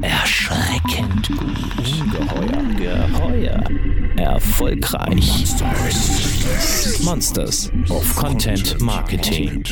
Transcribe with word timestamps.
Erschreckend 0.00 1.28
gut. 1.28 1.40
Ungeheuer. 2.00 2.62
Geheuer. 2.76 3.64
Erfolgreich. 4.16 5.46
Monsters 7.02 7.70
of 7.88 8.16
Content 8.16 8.80
Marketing. 8.80 9.64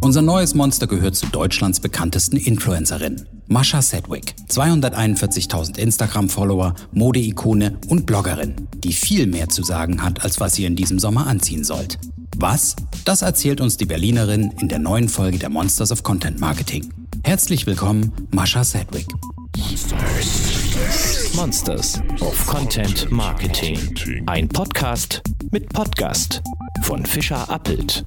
Unser 0.00 0.22
neues 0.22 0.54
Monster 0.54 0.86
gehört 0.86 1.16
zu 1.16 1.26
Deutschlands 1.26 1.80
bekanntesten 1.80 2.36
Influencerinnen. 2.36 3.26
Mascha 3.48 3.82
Sedgwick, 3.82 4.34
241.000 4.48 5.78
Instagram-Follower, 5.78 6.74
Modeikone 6.92 7.78
und 7.88 8.06
Bloggerin, 8.06 8.54
die 8.82 8.92
viel 8.92 9.26
mehr 9.26 9.48
zu 9.48 9.62
sagen 9.62 10.02
hat, 10.02 10.24
als 10.24 10.40
was 10.40 10.58
ihr 10.58 10.66
in 10.66 10.76
diesem 10.76 10.98
Sommer 10.98 11.26
anziehen 11.26 11.64
sollt. 11.64 11.98
Was? 12.36 12.76
Das 13.04 13.22
erzählt 13.22 13.60
uns 13.60 13.76
die 13.76 13.86
Berlinerin 13.86 14.52
in 14.60 14.68
der 14.68 14.78
neuen 14.78 15.08
Folge 15.08 15.38
der 15.38 15.50
Monsters 15.50 15.92
of 15.92 16.02
Content 16.02 16.40
Marketing. 16.40 16.88
Herzlich 17.22 17.66
willkommen, 17.66 18.12
Mascha 18.32 18.64
Sedgwick. 18.64 19.06
Monsters 21.34 22.00
of 22.20 22.46
Content 22.46 23.10
Marketing. 23.10 23.78
Ein 24.26 24.48
Podcast 24.48 25.22
mit 25.50 25.68
Podcast 25.72 26.42
von 26.82 27.04
Fischer 27.04 27.48
Appelt. 27.50 28.04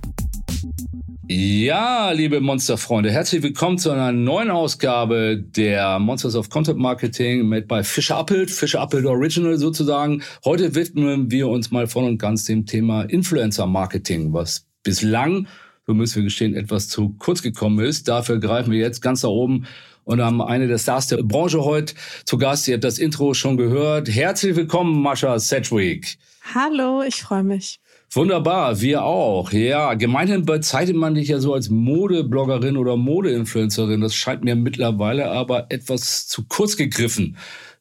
Ja, 1.29 2.11
liebe 2.11 2.41
Monsterfreunde, 2.41 3.11
herzlich 3.11 3.43
willkommen 3.43 3.77
zu 3.77 3.91
einer 3.91 4.11
neuen 4.11 4.51
Ausgabe 4.51 5.41
der 5.41 5.99
Monsters 5.99 6.35
of 6.35 6.49
Content 6.49 6.79
Marketing 6.79 7.47
mit 7.47 7.67
bei 7.67 7.83
Fischer 7.83 8.17
Appelt, 8.17 8.51
Fischer 8.51 8.81
Appelt 8.81 9.05
Original 9.05 9.57
sozusagen. 9.57 10.21
Heute 10.43 10.75
widmen 10.75 11.31
wir 11.31 11.47
uns 11.47 11.71
mal 11.71 11.87
voll 11.87 12.03
und 12.03 12.17
ganz 12.17 12.45
dem 12.45 12.65
Thema 12.65 13.03
Influencer 13.03 13.67
Marketing, 13.67 14.33
was 14.33 14.67
bislang 14.83 15.47
so 15.85 15.93
müssen 15.93 16.17
wir 16.17 16.23
gestehen, 16.23 16.55
etwas 16.55 16.87
zu 16.87 17.15
kurz 17.19 17.41
gekommen 17.41 17.83
ist. 17.83 18.07
Dafür 18.07 18.39
greifen 18.39 18.71
wir 18.71 18.79
jetzt 18.79 19.01
ganz 19.01 19.21
da 19.21 19.27
oben 19.27 19.65
und 20.05 20.21
haben 20.21 20.41
eine 20.41 20.67
der 20.67 20.77
Stars 20.77 21.07
der 21.07 21.17
Branche 21.23 21.63
heute 21.63 21.93
zu 22.25 22.37
Gast. 22.37 22.67
Ihr 22.67 22.75
habt 22.75 22.83
das 22.83 22.99
Intro 22.99 23.33
schon 23.33 23.57
gehört. 23.57 24.07
Herzlich 24.07 24.55
willkommen, 24.55 25.01
Mascha 25.01 25.37
Sedgwick. 25.39 26.17
Hallo, 26.53 27.01
ich 27.01 27.21
freue 27.21 27.43
mich. 27.43 27.79
Wunderbar, 28.11 28.79
wir 28.79 29.03
auch. 29.03 29.51
Ja, 29.51 29.95
gemeinhin 29.95 30.45
bezeichnet 30.45 30.95
man 30.95 31.15
dich 31.15 31.29
ja 31.29 31.39
so 31.39 31.53
als 31.53 31.69
Modebloggerin 31.69 32.77
oder 32.77 32.95
Modeinfluencerin. 32.95 34.01
Das 34.01 34.13
scheint 34.13 34.43
mir 34.43 34.55
mittlerweile 34.55 35.31
aber 35.31 35.67
etwas 35.69 36.27
zu 36.27 36.45
kurz 36.47 36.77
gegriffen, 36.77 37.37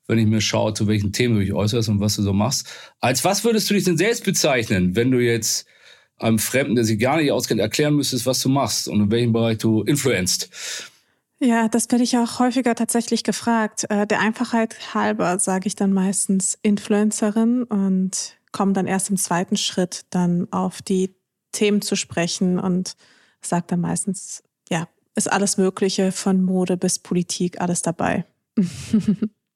wenn 0.07 0.19
ich 0.19 0.27
mir 0.27 0.41
schaue, 0.41 0.75
zu 0.75 0.87
welchen 0.87 1.13
Themen 1.13 1.35
du 1.35 1.41
dich 1.41 1.53
äußerst 1.53 1.89
und 1.89 2.01
was 2.01 2.17
du 2.17 2.23
so 2.23 2.33
machst. 2.33 2.67
Als 3.01 3.25
was 3.25 3.45
würdest 3.45 3.69
du 3.69 3.75
dich 3.75 3.85
denn 3.85 3.98
selbst 3.98 4.25
bezeichnen, 4.25 4.97
wenn 4.97 5.11
du 5.11 5.19
jetzt 5.19 5.67
einem 6.19 6.39
Fremden, 6.39 6.75
der 6.75 6.85
sich 6.85 6.99
gar 6.99 7.17
nicht 7.17 7.33
auskennt, 7.33 7.61
erklären 7.61 7.95
müsstest, 7.95 8.27
was 8.27 8.41
du 8.41 8.49
machst 8.49 8.89
und 8.89 9.01
in 9.01 9.11
welchem 9.11 9.33
Bereich 9.33 9.59
du 9.59 9.83
influenzt? 9.83 10.51
Ja, 11.41 11.67
das 11.67 11.91
werde 11.91 12.05
ich 12.05 12.17
auch 12.17 12.39
häufiger 12.39 12.77
tatsächlich 12.77 13.25
gefragt. 13.25 13.87
Äh, 13.89 14.07
der 14.07 14.21
Einfachheit 14.21 14.95
halber 14.95 15.41
sage 15.41 15.67
ich 15.67 15.75
dann 15.75 15.93
meistens 15.93 16.57
Influencerin 16.63 17.65
und 17.65 18.37
komme 18.53 18.73
dann 18.75 18.87
erst 18.87 19.11
im 19.11 19.17
zweiten 19.17 19.57
Schritt 19.57 20.03
dann 20.11 20.47
auf 20.53 20.83
die 20.83 21.15
Themen 21.51 21.83
zu 21.83 21.97
sprechen 21.97 22.61
und 22.61 22.95
sage 23.41 23.65
dann 23.67 23.81
meistens, 23.81 24.45
ja, 24.71 24.87
ist 25.17 25.31
alles 25.31 25.57
Mögliche 25.57 26.13
von 26.13 26.43
Mode 26.43 26.77
bis 26.77 27.01
Politik, 27.01 27.61
alles 27.61 27.83
dabei. 27.83 28.25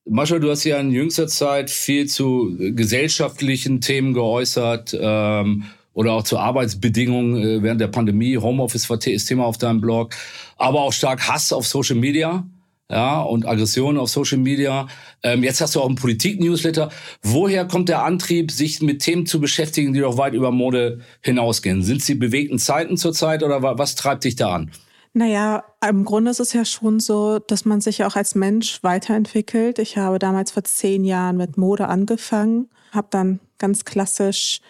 Mascha, 0.09 0.39
du 0.39 0.51
hast 0.51 0.65
ja 0.65 0.79
in 0.79 0.91
jüngster 0.91 1.27
Zeit 1.27 1.71
viel 1.71 2.07
zu 2.07 2.57
gesellschaftlichen 2.59 3.81
Themen 3.81 4.13
geäußert. 4.13 4.97
Ähm, 4.99 5.65
oder 5.97 6.13
auch 6.13 6.25
zu 6.25 6.39
Arbeitsbedingungen 6.39 7.43
äh, 7.43 7.63
während 7.63 7.81
der 7.81 7.89
Pandemie. 7.89 8.37
Homeoffice 8.37 8.89
war 8.91 9.01
Thema 9.01 9.47
auf 9.47 9.57
deinem 9.57 9.81
Blog, 9.81 10.15
aber 10.59 10.83
auch 10.83 10.93
stark 10.93 11.27
Hass 11.27 11.53
auf 11.53 11.67
Social 11.67 11.97
Media. 11.97 12.47
Ja, 12.89 13.21
und 13.23 13.49
Aggressionen 13.49 13.99
auf 13.99 14.11
Social 14.11 14.39
Media. 14.39 14.87
Ähm, 15.25 15.43
jetzt 15.43 15.61
hast 15.61 15.75
du 15.75 15.81
auch 15.81 15.87
einen 15.87 15.97
Politik-Newsletter. 15.97 16.91
Woher 17.23 17.65
kommt 17.65 17.89
der 17.89 18.05
Antrieb, 18.05 18.53
sich 18.53 18.81
mit 18.81 19.03
Themen 19.03 19.27
zu 19.27 19.41
beschäftigen, 19.41 19.93
die 19.93 19.99
doch 19.99 20.19
weit 20.19 20.35
über 20.35 20.53
Mode 20.53 21.01
hinausgehen? 21.21 21.83
Sind 21.83 22.03
es 22.03 22.07
die 22.07 22.15
bewegten 22.15 22.61
Zeiten 22.61 22.97
zurzeit 22.97 23.43
oder 23.43 23.61
was 23.61 23.97
treibt 23.97 24.23
dich 24.23 24.37
da 24.37 24.55
an? 24.55 24.71
Naja, 25.15 25.65
im 25.89 26.05
Grunde 26.05 26.31
ist 26.31 26.39
es 26.41 26.53
ja 26.53 26.65
schon 26.65 27.01
so, 27.01 27.41
dass 27.41 27.65
man 27.65 27.81
sich 27.81 28.05
auch 28.05 28.15
als 28.15 28.37
Mensch 28.37 28.83
weiterentwickelt. 28.83 29.81
Ich 29.81 29.97
habe 29.97 30.21
damals 30.21 30.53
vor 30.53 30.63
zehn 30.63 31.05
Jahren 31.05 31.39
mit 31.39 31.57
Mode 31.57 31.89
angefangen, 31.89 32.69
habe 32.93 33.09
dann 33.11 33.41
ganz 33.59 33.85
klassisch 33.85 34.61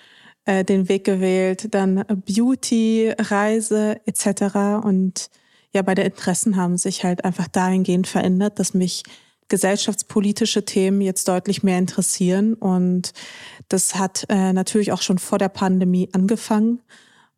äh, 0.46 0.64
den 0.64 0.88
Weg 0.88 1.04
gewählt, 1.04 1.74
dann 1.74 2.04
Beauty, 2.24 3.12
Reise 3.18 4.00
etc. 4.06 4.82
Und 4.82 5.28
ja, 5.72 5.82
beide 5.82 6.02
Interessen 6.02 6.56
haben 6.56 6.78
sich 6.78 7.04
halt 7.04 7.24
einfach 7.24 7.48
dahingehend 7.48 8.06
verändert, 8.06 8.58
dass 8.58 8.72
mich 8.72 9.02
gesellschaftspolitische 9.48 10.64
Themen 10.64 11.00
jetzt 11.00 11.28
deutlich 11.28 11.62
mehr 11.62 11.78
interessieren. 11.78 12.54
Und 12.54 13.12
das 13.68 13.96
hat 13.96 14.26
äh, 14.28 14.52
natürlich 14.52 14.92
auch 14.92 15.02
schon 15.02 15.18
vor 15.18 15.38
der 15.38 15.48
Pandemie 15.48 16.08
angefangen. 16.12 16.80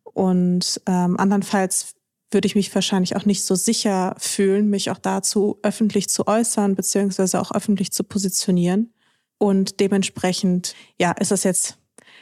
Und 0.03 0.81
ähm, 0.85 1.19
andernfalls 1.19 1.95
würde 2.31 2.45
ich 2.45 2.55
mich 2.55 2.73
wahrscheinlich 2.73 3.15
auch 3.15 3.25
nicht 3.25 3.43
so 3.43 3.55
sicher 3.55 4.15
fühlen, 4.19 4.69
mich 4.69 4.91
auch 4.91 4.99
dazu 4.99 5.59
öffentlich 5.63 6.09
zu 6.09 6.27
äußern, 6.27 6.75
beziehungsweise 6.75 7.41
auch 7.41 7.51
öffentlich 7.51 7.91
zu 7.91 8.03
positionieren. 8.03 8.93
Und 9.39 9.79
dementsprechend, 9.79 10.75
ja, 10.99 11.11
ist 11.13 11.31
das 11.31 11.43
jetzt 11.43 11.78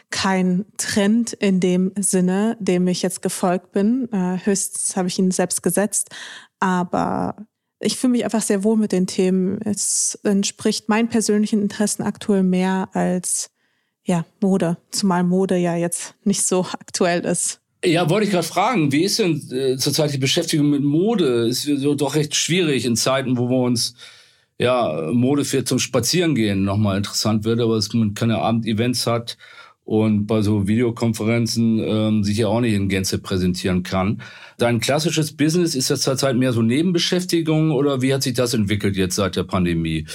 kein 0.09 0.65
Trend 0.77 1.33
in 1.33 1.59
dem 1.59 1.91
Sinne, 1.99 2.57
dem 2.59 2.87
ich 2.87 3.01
jetzt 3.01 3.21
gefolgt 3.21 3.71
bin. 3.71 4.09
Äh, 4.11 4.37
höchstens 4.45 4.95
habe 4.95 5.07
ich 5.07 5.19
ihn 5.19 5.31
selbst 5.31 5.63
gesetzt. 5.63 6.09
Aber 6.59 7.35
ich 7.79 7.97
fühle 7.97 8.11
mich 8.11 8.23
einfach 8.23 8.41
sehr 8.41 8.63
wohl 8.63 8.77
mit 8.77 8.91
den 8.91 9.07
Themen. 9.07 9.59
Es 9.61 10.17
entspricht 10.23 10.89
meinen 10.89 11.09
persönlichen 11.09 11.61
Interessen 11.61 12.03
aktuell 12.03 12.43
mehr 12.43 12.89
als 12.93 13.51
ja, 14.03 14.25
Mode. 14.41 14.77
Zumal 14.91 15.23
Mode 15.23 15.57
ja 15.57 15.75
jetzt 15.75 16.15
nicht 16.23 16.43
so 16.43 16.61
aktuell 16.61 17.25
ist. 17.25 17.59
Ja, 17.83 18.09
wollte 18.09 18.25
ich 18.25 18.31
gerade 18.31 18.47
fragen, 18.47 18.91
wie 18.91 19.03
ist 19.03 19.19
denn 19.19 19.41
äh, 19.51 19.77
zurzeit 19.77 20.13
die 20.13 20.17
Beschäftigung 20.17 20.69
mit 20.69 20.81
Mode? 20.81 21.47
Ist 21.47 21.63
so 21.63 21.93
doch 21.93 22.15
recht 22.15 22.33
schwierig 22.35 22.85
in 22.85 22.95
Zeiten, 22.95 23.37
wo 23.37 23.49
wir 23.49 23.57
uns 23.57 23.93
ja 24.57 25.11
Mode 25.11 25.45
für 25.45 25.63
zum 25.63 25.77
Spazierengehen 25.77 26.63
nochmal 26.63 26.97
interessant 26.97 27.43
wird, 27.43 27.59
aber 27.59 27.75
es 27.75 27.93
man 27.93 28.15
keine 28.15 28.39
Abendevents 28.39 29.05
hat 29.05 29.37
und 29.87 30.27
bei 30.27 30.41
so 30.41 30.67
Videokonferenzen 30.67 31.79
ähm, 31.79 32.23
sich 32.23 32.37
ja 32.39 32.47
auch 32.47 32.59
nicht 32.59 32.73
in 32.73 32.89
Gänze 32.89 33.19
präsentieren 33.19 33.83
kann. 33.83 34.21
Dein 34.57 34.81
klassisches 34.81 35.37
Business, 35.37 35.75
ist 35.75 35.89
das 35.89 36.01
zurzeit 36.01 36.35
mehr 36.35 36.51
so 36.51 36.61
Nebenbeschäftigung 36.61 37.71
oder 37.71 38.01
wie 38.01 38.13
hat 38.13 38.21
sich 38.21 38.33
das 38.33 38.53
entwickelt 38.53 38.97
jetzt 38.97 39.15
seit 39.15 39.37
der 39.37 39.45
Pandemie? 39.45 40.05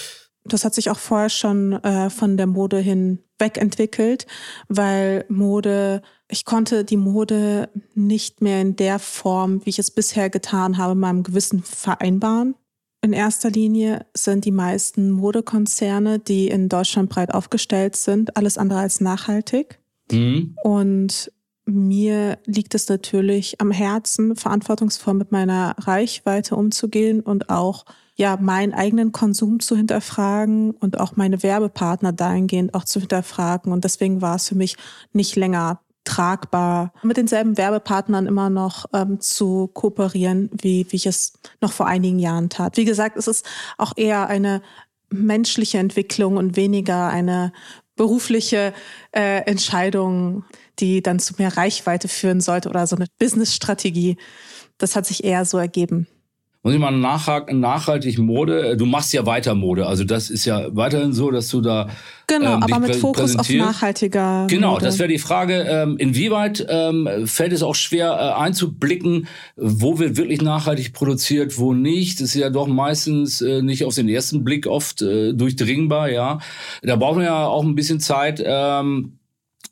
Das 0.44 0.66
hat 0.66 0.74
sich 0.74 0.90
auch 0.90 0.98
vorher 0.98 1.30
schon 1.30 1.72
äh, 1.72 2.10
von 2.10 2.36
der 2.36 2.48
Mode 2.48 2.80
hin 2.80 3.20
wegentwickelt, 3.38 4.26
weil 4.68 5.24
Mode, 5.30 6.02
ich 6.28 6.44
konnte 6.44 6.84
die 6.84 6.98
Mode 6.98 7.70
nicht 7.94 8.42
mehr 8.42 8.60
in 8.60 8.76
der 8.76 8.98
Form, 8.98 9.64
wie 9.64 9.70
ich 9.70 9.78
es 9.78 9.90
bisher 9.90 10.28
getan 10.28 10.76
habe, 10.76 10.94
meinem 10.94 11.22
Gewissen 11.22 11.62
vereinbaren. 11.62 12.56
In 13.04 13.12
erster 13.12 13.50
Linie 13.50 14.06
sind 14.14 14.44
die 14.44 14.52
meisten 14.52 15.10
Modekonzerne, 15.10 16.20
die 16.20 16.46
in 16.46 16.68
Deutschland 16.68 17.10
breit 17.10 17.34
aufgestellt 17.34 17.96
sind, 17.96 18.36
alles 18.36 18.58
andere 18.58 18.78
als 18.78 19.00
nachhaltig. 19.00 19.80
Mhm. 20.10 20.54
Und 20.62 21.32
mir 21.64 22.38
liegt 22.46 22.76
es 22.76 22.88
natürlich 22.88 23.60
am 23.60 23.72
Herzen, 23.72 24.36
verantwortungsvoll 24.36 25.14
mit 25.14 25.32
meiner 25.32 25.74
Reichweite 25.78 26.54
umzugehen 26.54 27.20
und 27.20 27.50
auch 27.50 27.84
ja 28.14 28.36
meinen 28.36 28.72
eigenen 28.72 29.10
Konsum 29.10 29.58
zu 29.58 29.76
hinterfragen 29.76 30.70
und 30.72 31.00
auch 31.00 31.16
meine 31.16 31.42
Werbepartner 31.42 32.12
dahingehend 32.12 32.72
auch 32.74 32.84
zu 32.84 33.00
hinterfragen. 33.00 33.72
Und 33.72 33.82
deswegen 33.82 34.22
war 34.22 34.36
es 34.36 34.48
für 34.48 34.54
mich 34.54 34.76
nicht 35.12 35.34
länger 35.34 35.80
tragbar, 36.04 36.92
mit 37.02 37.16
denselben 37.16 37.56
Werbepartnern 37.56 38.26
immer 38.26 38.50
noch 38.50 38.86
ähm, 38.92 39.20
zu 39.20 39.68
kooperieren, 39.68 40.50
wie, 40.52 40.86
wie 40.90 40.96
ich 40.96 41.06
es 41.06 41.34
noch 41.60 41.72
vor 41.72 41.86
einigen 41.86 42.18
Jahren 42.18 42.48
tat. 42.48 42.76
Wie 42.76 42.84
gesagt, 42.84 43.16
es 43.16 43.28
ist 43.28 43.46
auch 43.78 43.92
eher 43.96 44.28
eine 44.28 44.62
menschliche 45.10 45.78
Entwicklung 45.78 46.36
und 46.36 46.56
weniger 46.56 47.08
eine 47.08 47.52
berufliche 47.96 48.72
äh, 49.12 49.42
Entscheidung, 49.44 50.44
die 50.78 51.02
dann 51.02 51.18
zu 51.18 51.34
mehr 51.38 51.56
Reichweite 51.56 52.08
führen 52.08 52.40
sollte 52.40 52.68
oder 52.68 52.86
so 52.86 52.96
eine 52.96 53.06
Business-Strategie. 53.18 54.16
Das 54.78 54.96
hat 54.96 55.06
sich 55.06 55.24
eher 55.24 55.44
so 55.44 55.58
ergeben. 55.58 56.08
Muss 56.64 56.74
ich 56.74 56.78
mal 56.78 56.92
nachhaken, 56.92 57.58
nachhaltig 57.58 58.18
Mode. 58.18 58.70
Äh, 58.70 58.76
du 58.76 58.86
machst 58.86 59.12
ja 59.12 59.26
weiter 59.26 59.56
Mode. 59.56 59.86
Also 59.86 60.04
das 60.04 60.30
ist 60.30 60.44
ja 60.44 60.68
weiterhin 60.70 61.12
so, 61.12 61.32
dass 61.32 61.48
du 61.48 61.60
da. 61.60 61.88
Genau, 62.28 62.54
ähm, 62.54 62.62
aber 62.62 62.78
mit 62.78 62.94
Fokus 62.94 63.36
auf 63.36 63.50
nachhaltiger. 63.50 64.46
Genau, 64.48 64.74
Mode. 64.74 64.84
das 64.84 65.00
wäre 65.00 65.08
die 65.08 65.18
Frage. 65.18 65.66
Ähm, 65.68 65.96
inwieweit 65.98 66.64
ähm, 66.68 67.26
fällt 67.26 67.52
es 67.52 67.64
auch 67.64 67.74
schwer 67.74 68.12
äh, 68.12 68.40
einzublicken, 68.40 69.26
wo 69.56 69.98
wird 69.98 70.16
wirklich 70.16 70.40
nachhaltig 70.40 70.92
produziert, 70.92 71.58
wo 71.58 71.74
nicht? 71.74 72.20
Das 72.20 72.28
ist 72.28 72.40
ja 72.40 72.48
doch 72.48 72.68
meistens 72.68 73.40
äh, 73.40 73.60
nicht 73.60 73.84
auf 73.84 73.96
den 73.96 74.08
ersten 74.08 74.44
Blick 74.44 74.68
oft 74.68 75.02
äh, 75.02 75.32
durchdringbar, 75.32 76.10
ja. 76.10 76.38
Da 76.82 76.94
brauchen 76.94 77.18
wir 77.18 77.26
ja 77.26 77.46
auch 77.46 77.64
ein 77.64 77.74
bisschen 77.74 77.98
Zeit. 77.98 78.40
Ähm, 78.44 79.18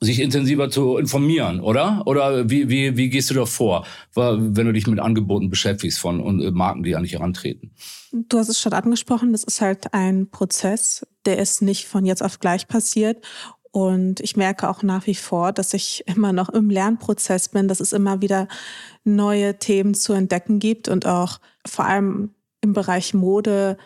sich 0.01 0.21
intensiver 0.21 0.71
zu 0.71 0.97
informieren, 0.97 1.61
oder? 1.61 2.03
Oder 2.07 2.49
wie, 2.49 2.71
wie, 2.71 2.97
wie 2.97 3.11
gehst 3.11 3.31
du 3.31 3.35
da 3.35 3.45
vor, 3.45 3.87
wenn 4.15 4.67
du 4.67 4.73
dich 4.73 4.87
mit 4.87 4.99
Angeboten 4.99 5.51
beschäftigst 5.51 5.99
von 5.99 6.41
äh, 6.41 6.51
Marken, 6.51 6.83
die 6.83 6.97
an 6.97 7.03
dich 7.03 7.13
herantreten? 7.13 7.73
Du 8.13 8.39
hast 8.39 8.49
es 8.49 8.61
schon 8.61 8.73
angesprochen, 8.73 9.33
das 9.33 9.45
ist 9.45 9.61
halt 9.61 9.93
ein 9.93 10.31
Prozess, 10.31 11.07
der 11.27 11.39
ist 11.39 11.61
nicht 11.61 11.87
von 11.87 12.07
jetzt 12.07 12.23
auf 12.23 12.41
gleich 12.41 12.67
passiert. 12.67 13.25
Und 13.73 14.21
ich 14.21 14.37
merke 14.37 14.69
auch 14.69 14.83
nach 14.83 15.07
wie 15.07 15.15
vor, 15.15 15.53
dass 15.53 15.75
ich 15.75 16.03
immer 16.07 16.33
noch 16.33 16.49
im 16.49 16.71
Lernprozess 16.71 17.51
bin, 17.51 17.69
dass 17.69 17.79
es 17.79 17.93
immer 17.93 18.21
wieder 18.21 18.49
neue 19.05 19.59
Themen 19.59 19.95
zu 19.95 20.13
entdecken 20.13 20.59
gibt 20.59 20.89
und 20.89 21.07
auch 21.07 21.41
vor 21.67 21.85
allem 21.85 22.35
im 22.63 22.73
Bereich 22.73 23.15
Mode 23.15 23.77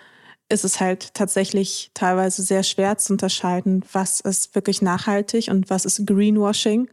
ist 0.48 0.64
es 0.64 0.80
halt 0.80 1.14
tatsächlich 1.14 1.90
teilweise 1.94 2.42
sehr 2.42 2.62
schwer 2.62 2.98
zu 2.98 3.14
unterscheiden, 3.14 3.84
was 3.92 4.20
ist 4.20 4.54
wirklich 4.54 4.82
nachhaltig 4.82 5.48
und 5.48 5.70
was 5.70 5.84
ist 5.84 6.06
Greenwashing. 6.06 6.88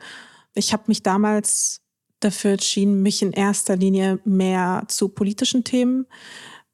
Ich 0.53 0.73
habe 0.73 0.83
mich 0.87 1.03
damals 1.03 1.81
dafür 2.19 2.51
entschieden, 2.51 3.01
mich 3.01 3.21
in 3.21 3.33
erster 3.33 3.75
Linie 3.75 4.19
mehr 4.23 4.83
zu 4.87 5.09
politischen 5.09 5.63
Themen 5.63 6.05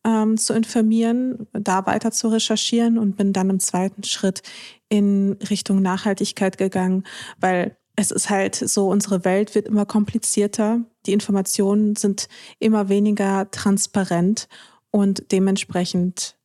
ähm, 0.05 0.37
zu 0.37 0.53
informieren, 0.53 1.47
da 1.53 1.85
weiter 1.85 2.11
zu 2.11 2.29
recherchieren 2.29 2.97
und 2.97 3.17
bin 3.17 3.33
dann 3.33 3.49
im 3.49 3.59
zweiten 3.59 4.03
Schritt 4.03 4.41
in 4.89 5.37
Richtung 5.49 5.81
Nachhaltigkeit 5.81 6.57
gegangen, 6.57 7.03
weil 7.39 7.77
es 7.95 8.11
ist 8.11 8.29
halt 8.29 8.55
so, 8.55 8.89
unsere 8.89 9.25
Welt 9.25 9.55
wird 9.55 9.67
immer 9.67 9.85
komplizierter, 9.85 10.81
die 11.07 11.13
Informationen 11.13 11.95
sind 11.95 12.27
immer 12.59 12.89
weniger 12.89 13.49
transparent 13.49 14.47
und 14.91 15.31
dementsprechend, 15.31 16.36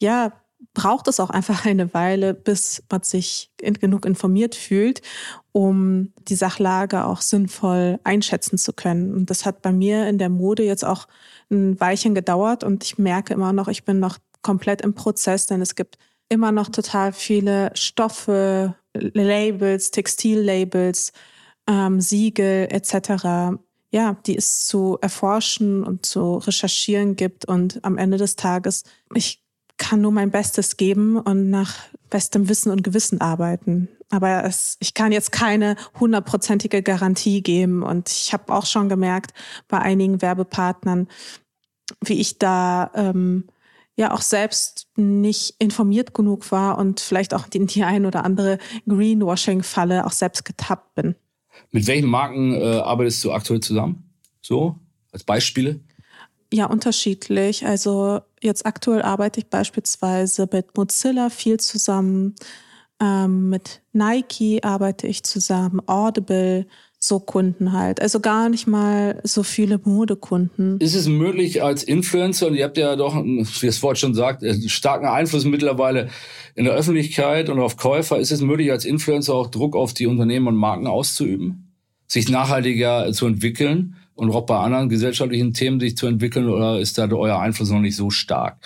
ja, 0.00 0.32
braucht 0.74 1.08
es 1.08 1.20
auch 1.20 1.30
einfach 1.30 1.64
eine 1.64 1.94
Weile, 1.94 2.34
bis 2.34 2.82
man 2.90 3.02
sich 3.02 3.50
genug 3.56 4.04
informiert 4.04 4.54
fühlt, 4.54 5.02
um 5.52 6.12
die 6.28 6.34
Sachlage 6.34 7.04
auch 7.04 7.22
sinnvoll 7.22 7.98
einschätzen 8.04 8.58
zu 8.58 8.72
können. 8.72 9.14
Und 9.14 9.30
das 9.30 9.46
hat 9.46 9.62
bei 9.62 9.72
mir 9.72 10.08
in 10.08 10.18
der 10.18 10.28
Mode 10.28 10.62
jetzt 10.64 10.84
auch 10.84 11.08
ein 11.50 11.80
Weilchen 11.80 12.14
gedauert 12.14 12.62
und 12.62 12.84
ich 12.84 12.98
merke 12.98 13.34
immer 13.34 13.52
noch, 13.52 13.68
ich 13.68 13.84
bin 13.84 13.98
noch 13.98 14.18
komplett 14.42 14.82
im 14.82 14.94
Prozess, 14.94 15.46
denn 15.46 15.60
es 15.60 15.74
gibt 15.74 15.98
immer 16.28 16.52
noch 16.52 16.68
total 16.68 17.12
viele 17.12 17.72
Stoffe, 17.74 18.76
Labels, 18.94 19.90
Textillabels, 19.90 21.12
ähm, 21.68 22.00
Siegel 22.00 22.68
etc. 22.70 23.58
Ja, 23.92 24.16
die 24.26 24.36
es 24.36 24.66
zu 24.66 24.98
erforschen 25.00 25.82
und 25.82 26.06
zu 26.06 26.36
recherchieren 26.36 27.16
gibt 27.16 27.44
und 27.46 27.84
am 27.84 27.98
Ende 27.98 28.18
des 28.18 28.36
Tages 28.36 28.84
ich 29.14 29.42
kann 29.80 30.02
nur 30.02 30.12
mein 30.12 30.30
Bestes 30.30 30.76
geben 30.76 31.16
und 31.16 31.50
nach 31.50 31.74
bestem 32.10 32.48
Wissen 32.48 32.70
und 32.70 32.84
Gewissen 32.84 33.20
arbeiten. 33.20 33.88
Aber 34.10 34.44
es, 34.44 34.76
ich 34.80 34.94
kann 34.94 35.10
jetzt 35.10 35.32
keine 35.32 35.76
hundertprozentige 35.98 36.82
Garantie 36.82 37.42
geben. 37.42 37.82
Und 37.82 38.10
ich 38.10 38.32
habe 38.32 38.52
auch 38.52 38.66
schon 38.66 38.88
gemerkt 38.88 39.32
bei 39.68 39.78
einigen 39.78 40.20
Werbepartnern, 40.20 41.08
wie 42.04 42.20
ich 42.20 42.38
da 42.38 42.90
ähm, 42.94 43.44
ja 43.96 44.12
auch 44.12 44.20
selbst 44.20 44.88
nicht 44.96 45.54
informiert 45.58 46.12
genug 46.12 46.52
war 46.52 46.76
und 46.76 47.00
vielleicht 47.00 47.32
auch 47.32 47.46
in 47.52 47.66
die 47.66 47.82
ein 47.82 48.04
oder 48.04 48.24
andere 48.24 48.58
Greenwashing-Falle 48.86 50.04
auch 50.04 50.12
selbst 50.12 50.44
getappt 50.44 50.94
bin. 50.94 51.14
Mit 51.70 51.86
welchen 51.86 52.08
Marken 52.08 52.52
äh, 52.52 52.76
arbeitest 52.78 53.24
du 53.24 53.32
aktuell 53.32 53.60
zusammen? 53.60 54.12
So, 54.42 54.76
als 55.12 55.24
Beispiele? 55.24 55.80
Ja, 56.52 56.66
unterschiedlich. 56.66 57.64
Also 57.66 58.20
jetzt 58.40 58.66
aktuell 58.66 59.02
arbeite 59.02 59.40
ich 59.40 59.46
beispielsweise 59.46 60.48
mit 60.52 60.76
Mozilla 60.76 61.30
viel 61.30 61.60
zusammen, 61.60 62.34
ähm, 63.00 63.48
mit 63.50 63.82
Nike 63.92 64.62
arbeite 64.62 65.06
ich 65.06 65.22
zusammen, 65.22 65.80
Audible, 65.86 66.66
so 66.98 67.18
Kunden 67.18 67.72
halt. 67.72 68.02
Also 68.02 68.20
gar 68.20 68.50
nicht 68.50 68.66
mal 68.66 69.20
so 69.24 69.42
viele 69.42 69.80
Modekunden. 69.82 70.78
Ist 70.80 70.94
es 70.94 71.08
möglich 71.08 71.62
als 71.62 71.82
Influencer, 71.82 72.48
und 72.48 72.54
ihr 72.56 72.64
habt 72.64 72.76
ja 72.76 72.94
doch, 72.94 73.14
wie 73.14 73.66
das 73.66 73.82
Wort 73.82 73.98
schon 73.98 74.14
sagt, 74.14 74.44
einen 74.44 74.68
starken 74.68 75.06
Einfluss 75.06 75.46
mittlerweile 75.46 76.10
in 76.56 76.64
der 76.64 76.74
Öffentlichkeit 76.74 77.48
und 77.48 77.58
auf 77.58 77.78
Käufer, 77.78 78.18
ist 78.18 78.32
es 78.32 78.42
möglich 78.42 78.70
als 78.70 78.84
Influencer 78.84 79.34
auch 79.34 79.46
Druck 79.46 79.76
auf 79.76 79.94
die 79.94 80.06
Unternehmen 80.06 80.48
und 80.48 80.56
Marken 80.56 80.86
auszuüben? 80.86 81.72
Sich 82.06 82.28
nachhaltiger 82.28 83.10
zu 83.12 83.26
entwickeln? 83.26 83.96
Und 84.20 84.30
auch 84.34 84.44
bei 84.44 84.58
anderen 84.58 84.90
gesellschaftlichen 84.90 85.54
Themen 85.54 85.80
sich 85.80 85.96
zu 85.96 86.06
entwickeln 86.06 86.50
oder 86.50 86.78
ist 86.78 86.98
da 86.98 87.10
euer 87.10 87.38
Einfluss 87.38 87.70
noch 87.70 87.80
nicht 87.80 87.96
so 87.96 88.10
stark? 88.10 88.58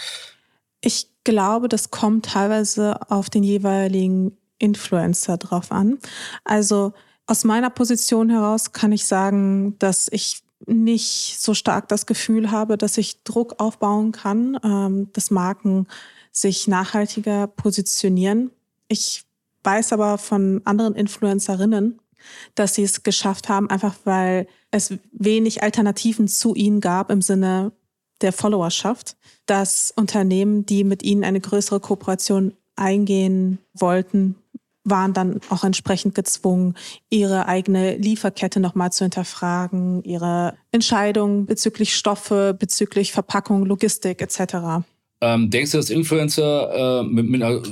Ich 0.80 1.06
glaube, 1.22 1.68
das 1.68 1.90
kommt 1.90 2.26
teilweise 2.26 3.08
auf 3.08 3.30
den 3.30 3.44
jeweiligen 3.44 4.36
Influencer 4.58 5.36
drauf 5.36 5.70
an. 5.70 5.98
Also 6.42 6.92
aus 7.26 7.44
meiner 7.44 7.70
Position 7.70 8.30
heraus 8.30 8.72
kann 8.72 8.90
ich 8.90 9.06
sagen, 9.06 9.78
dass 9.78 10.08
ich 10.10 10.42
nicht 10.66 11.36
so 11.38 11.54
stark 11.54 11.88
das 11.88 12.06
Gefühl 12.06 12.50
habe, 12.50 12.76
dass 12.76 12.98
ich 12.98 13.22
Druck 13.22 13.60
aufbauen 13.60 14.10
kann, 14.10 14.58
ähm, 14.64 15.12
dass 15.12 15.30
Marken 15.30 15.86
sich 16.32 16.66
nachhaltiger 16.66 17.46
positionieren. 17.46 18.50
Ich 18.88 19.24
weiß 19.62 19.92
aber 19.92 20.18
von 20.18 20.62
anderen 20.64 20.94
Influencerinnen, 20.94 22.00
dass 22.56 22.74
sie 22.74 22.82
es 22.82 23.04
geschafft 23.04 23.48
haben, 23.48 23.70
einfach 23.70 23.94
weil 24.04 24.48
es 24.74 24.92
wenig 25.12 25.62
Alternativen 25.62 26.28
zu 26.28 26.54
ihnen 26.54 26.80
gab 26.80 27.10
im 27.10 27.22
Sinne 27.22 27.72
der 28.20 28.32
Followerschaft, 28.32 29.16
dass 29.46 29.92
Unternehmen, 29.94 30.66
die 30.66 30.84
mit 30.84 31.02
ihnen 31.02 31.24
eine 31.24 31.40
größere 31.40 31.80
Kooperation 31.80 32.54
eingehen 32.76 33.58
wollten, 33.72 34.36
waren 34.82 35.14
dann 35.14 35.40
auch 35.48 35.64
entsprechend 35.64 36.14
gezwungen, 36.14 36.74
ihre 37.08 37.46
eigene 37.46 37.96
Lieferkette 37.96 38.60
nochmal 38.60 38.92
zu 38.92 39.04
hinterfragen, 39.04 40.02
ihre 40.02 40.54
Entscheidungen 40.72 41.46
bezüglich 41.46 41.94
Stoffe, 41.94 42.54
bezüglich 42.58 43.12
Verpackung, 43.12 43.64
Logistik 43.64 44.20
etc. 44.20 44.84
Ähm, 45.20 45.50
denkst 45.50 45.70
du, 45.70 45.78
dass 45.78 45.88
Influencer 45.88 47.00
äh, 47.00 47.02
mit, 47.04 47.30
mit 47.30 47.42
einer 47.42 47.62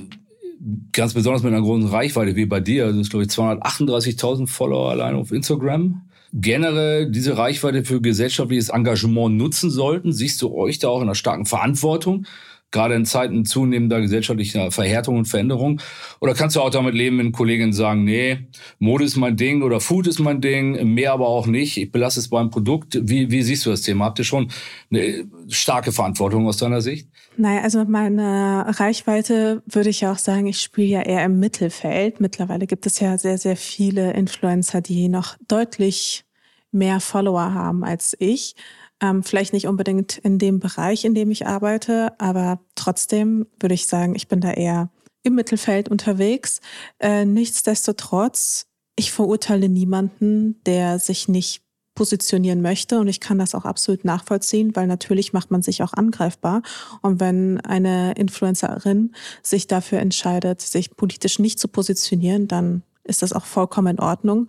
ganz 0.93 1.13
besonders 1.13 1.43
mit 1.43 1.53
einer 1.53 1.63
großen 1.63 1.89
Reichweite 1.89 2.37
wie 2.37 2.47
bei 2.47 2.61
dir, 2.61 2.87
das 2.87 2.97
ist 2.97 3.11
glaube 3.11 3.25
ich 3.25 3.31
238.000 3.31 4.47
Follower 4.47 4.91
allein 4.91 5.17
auf 5.17 5.33
Instagram, 5.33 6.03
generell 6.32 7.11
diese 7.11 7.37
Reichweite 7.37 7.84
für 7.84 8.00
gesellschaftliches 8.00 8.70
Engagement 8.70 9.37
nutzen 9.37 9.70
sollten? 9.70 10.12
Siehst 10.12 10.40
du 10.43 10.55
euch 10.55 10.79
da 10.79 10.88
auch 10.88 10.99
in 10.99 11.05
einer 11.05 11.14
starken 11.14 11.46
Verantwortung? 11.46 12.26
gerade 12.73 12.94
in 12.94 13.05
Zeiten 13.05 13.44
zunehmender 13.44 14.00
gesellschaftlicher 14.00 14.70
Verhärtung 14.73 15.19
und 15.19 15.26
Veränderung? 15.26 15.81
Oder 16.20 16.34
kannst 16.34 16.56
du 16.56 16.61
auch 16.61 16.70
damit 16.70 16.94
leben, 16.94 17.19
wenn 17.19 17.31
Kolleginnen 17.31 17.73
sagen, 17.73 18.05
nee, 18.05 18.49
Mode 18.79 19.05
ist 19.05 19.17
mein 19.17 19.37
Ding 19.37 19.62
oder 19.62 19.79
Food 19.79 20.08
ist 20.08 20.19
mein 20.19 20.40
Ding, 20.40 20.94
mehr 20.94 21.12
aber 21.12 21.29
auch 21.29 21.46
nicht, 21.46 21.76
ich 21.76 21.93
belasse 21.93 22.19
es 22.19 22.29
beim 22.29 22.50
Produkt. 22.50 22.99
Wie, 23.02 23.31
wie 23.31 23.43
siehst 23.43 23.67
du 23.67 23.70
das 23.70 23.82
Thema? 23.82 24.06
Habt 24.06 24.19
ihr 24.19 24.25
schon 24.25 24.50
eine 24.90 25.26
starke 25.49 25.93
Verantwortung 25.93 26.46
aus 26.49 26.56
deiner 26.56 26.81
Sicht? 26.81 27.08
Naja, 27.37 27.62
also 27.62 27.79
mit 27.79 27.88
meiner 27.88 28.67
Reichweite 28.79 29.62
würde 29.67 29.88
ich 29.88 30.06
auch 30.06 30.19
sagen, 30.19 30.46
ich 30.46 30.60
spiele 30.60 30.89
ja 30.89 31.03
eher 31.03 31.24
im 31.24 31.41
Mittelfeld. 31.41 32.20
Mittlerweile 32.20 32.67
gibt 32.67 32.84
es 32.86 33.01
ja 33.01 33.17
sehr, 33.17 33.39
sehr 33.39 33.56
viele 33.56 34.12
Influencer, 34.12 34.82
die 34.82 35.08
noch 35.08 35.36
deutlich 35.48 36.24
mehr 36.72 37.01
Follower 37.01 37.55
haben 37.55 37.84
als 37.84 38.15
ich. 38.19 38.55
Ähm, 39.01 39.22
vielleicht 39.22 39.53
nicht 39.53 39.67
unbedingt 39.67 40.19
in 40.19 40.39
dem 40.39 40.60
Bereich, 40.60 41.05
in 41.05 41.15
dem 41.15 41.31
ich 41.31 41.46
arbeite, 41.46 42.12
aber 42.20 42.60
trotzdem 42.74 43.46
würde 43.58 43.74
ich 43.74 43.86
sagen, 43.86 44.15
ich 44.15 44.29
bin 44.29 44.41
da 44.41 44.53
eher 44.53 44.91
im 45.22 45.34
Mittelfeld 45.34 45.89
unterwegs. 45.89 46.60
Äh, 46.98 47.24
nichtsdestotrotz, 47.24 48.67
ich 48.96 49.10
verurteile 49.10 49.69
niemanden, 49.69 50.62
der 50.65 50.98
sich 50.98 51.29
nicht 51.29 51.62
positionieren 51.94 52.63
möchte. 52.63 52.99
Und 52.99 53.08
ich 53.08 53.20
kann 53.20 53.39
das 53.39 53.55
auch 53.55 53.65
absolut 53.65 54.05
nachvollziehen, 54.05 54.75
weil 54.75 54.87
natürlich 54.87 55.32
macht 55.32 55.51
man 55.51 55.63
sich 55.63 55.82
auch 55.82 55.93
angreifbar. 55.93 56.63
Und 57.01 57.20
wenn 57.20 57.61
eine 57.61 58.13
Influencerin 58.13 59.15
sich 59.43 59.67
dafür 59.67 59.99
entscheidet, 59.99 60.61
sich 60.61 60.96
politisch 60.96 61.39
nicht 61.39 61.58
zu 61.58 61.69
positionieren, 61.69 62.49
dann 62.49 62.82
ist 63.05 63.22
das 63.22 63.32
auch 63.32 63.44
vollkommen 63.44 63.96
in 63.96 64.01
Ordnung. 64.01 64.49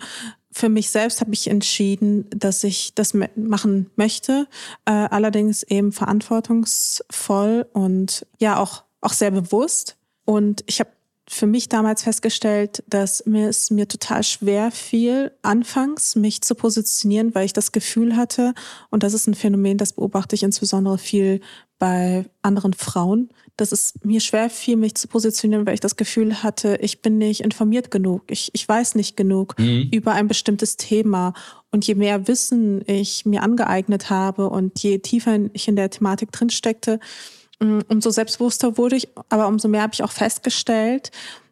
Für 0.51 0.69
mich 0.69 0.91
selbst 0.91 1.19
habe 1.19 1.33
ich 1.33 1.47
entschieden, 1.49 2.29
dass 2.29 2.63
ich 2.63 2.93
das 2.93 3.13
machen 3.35 3.89
möchte, 3.95 4.47
äh, 4.85 4.91
allerdings 4.91 5.63
eben 5.63 5.91
verantwortungsvoll 5.91 7.65
und 7.73 8.27
ja 8.39 8.57
auch, 8.59 8.83
auch 9.01 9.13
sehr 9.13 9.31
bewusst. 9.31 9.97
Und 10.25 10.63
ich 10.67 10.79
habe 10.79 10.91
für 11.29 11.47
mich 11.47 11.69
damals 11.69 12.03
festgestellt, 12.03 12.83
dass 12.87 13.25
mir 13.25 13.47
es 13.47 13.71
mir 13.71 13.87
total 13.87 14.23
schwer 14.23 14.71
fiel, 14.71 15.31
anfangs 15.41 16.15
mich 16.15 16.41
zu 16.41 16.53
positionieren, 16.53 17.33
weil 17.33 17.45
ich 17.45 17.53
das 17.53 17.71
Gefühl 17.71 18.17
hatte, 18.17 18.53
und 18.89 19.03
das 19.03 19.13
ist 19.13 19.27
ein 19.27 19.33
Phänomen, 19.33 19.77
das 19.77 19.93
beobachte 19.93 20.35
ich 20.35 20.43
insbesondere 20.43 20.97
viel 20.97 21.39
bei 21.79 22.25
anderen 22.41 22.73
Frauen, 22.73 23.29
dass 23.57 23.71
es 23.71 23.93
mir 24.03 24.19
schwer 24.19 24.49
fiel, 24.49 24.77
mich 24.77 24.95
zu 24.95 25.07
positionieren, 25.07 25.65
weil 25.65 25.73
ich 25.75 25.79
das 25.79 25.95
Gefühl 25.95 26.41
hatte, 26.41 26.77
ich 26.81 27.01
bin 27.01 27.17
nicht 27.17 27.41
informiert 27.41 27.91
genug, 27.91 28.23
ich, 28.29 28.49
ich 28.53 28.67
weiß 28.67 28.95
nicht 28.95 29.15
genug 29.15 29.57
mhm. 29.59 29.89
über 29.91 30.13
ein 30.13 30.27
bestimmtes 30.27 30.77
Thema. 30.77 31.33
Und 31.71 31.85
je 31.85 31.95
mehr 31.95 32.27
Wissen 32.27 32.83
ich 32.87 33.25
mir 33.25 33.43
angeeignet 33.43 34.09
habe 34.09 34.49
und 34.49 34.81
je 34.81 34.99
tiefer 34.99 35.37
ich 35.53 35.67
in 35.67 35.75
der 35.75 35.89
Thematik 35.89 36.31
drinsteckte, 36.31 36.99
mm, 36.99 37.42
umso 37.63 38.09
selbstbewusster 38.09 38.77
wurde 38.77 38.95
ich, 38.95 39.09
aber 39.29 39.47
umso 39.47 39.67
mehr 39.67 39.81
habe 39.81 39.93
ich 39.93 40.03
auch 40.03 40.11
festgestellt, 40.11 41.11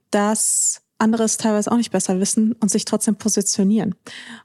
dass 0.10 0.82
andere 0.98 1.24
es 1.24 1.38
teilweise 1.38 1.72
auch 1.72 1.78
nicht 1.78 1.92
besser 1.92 2.20
wissen 2.20 2.54
und 2.54 2.70
sich 2.70 2.86
trotzdem 2.86 3.16
positionieren. 3.16 3.96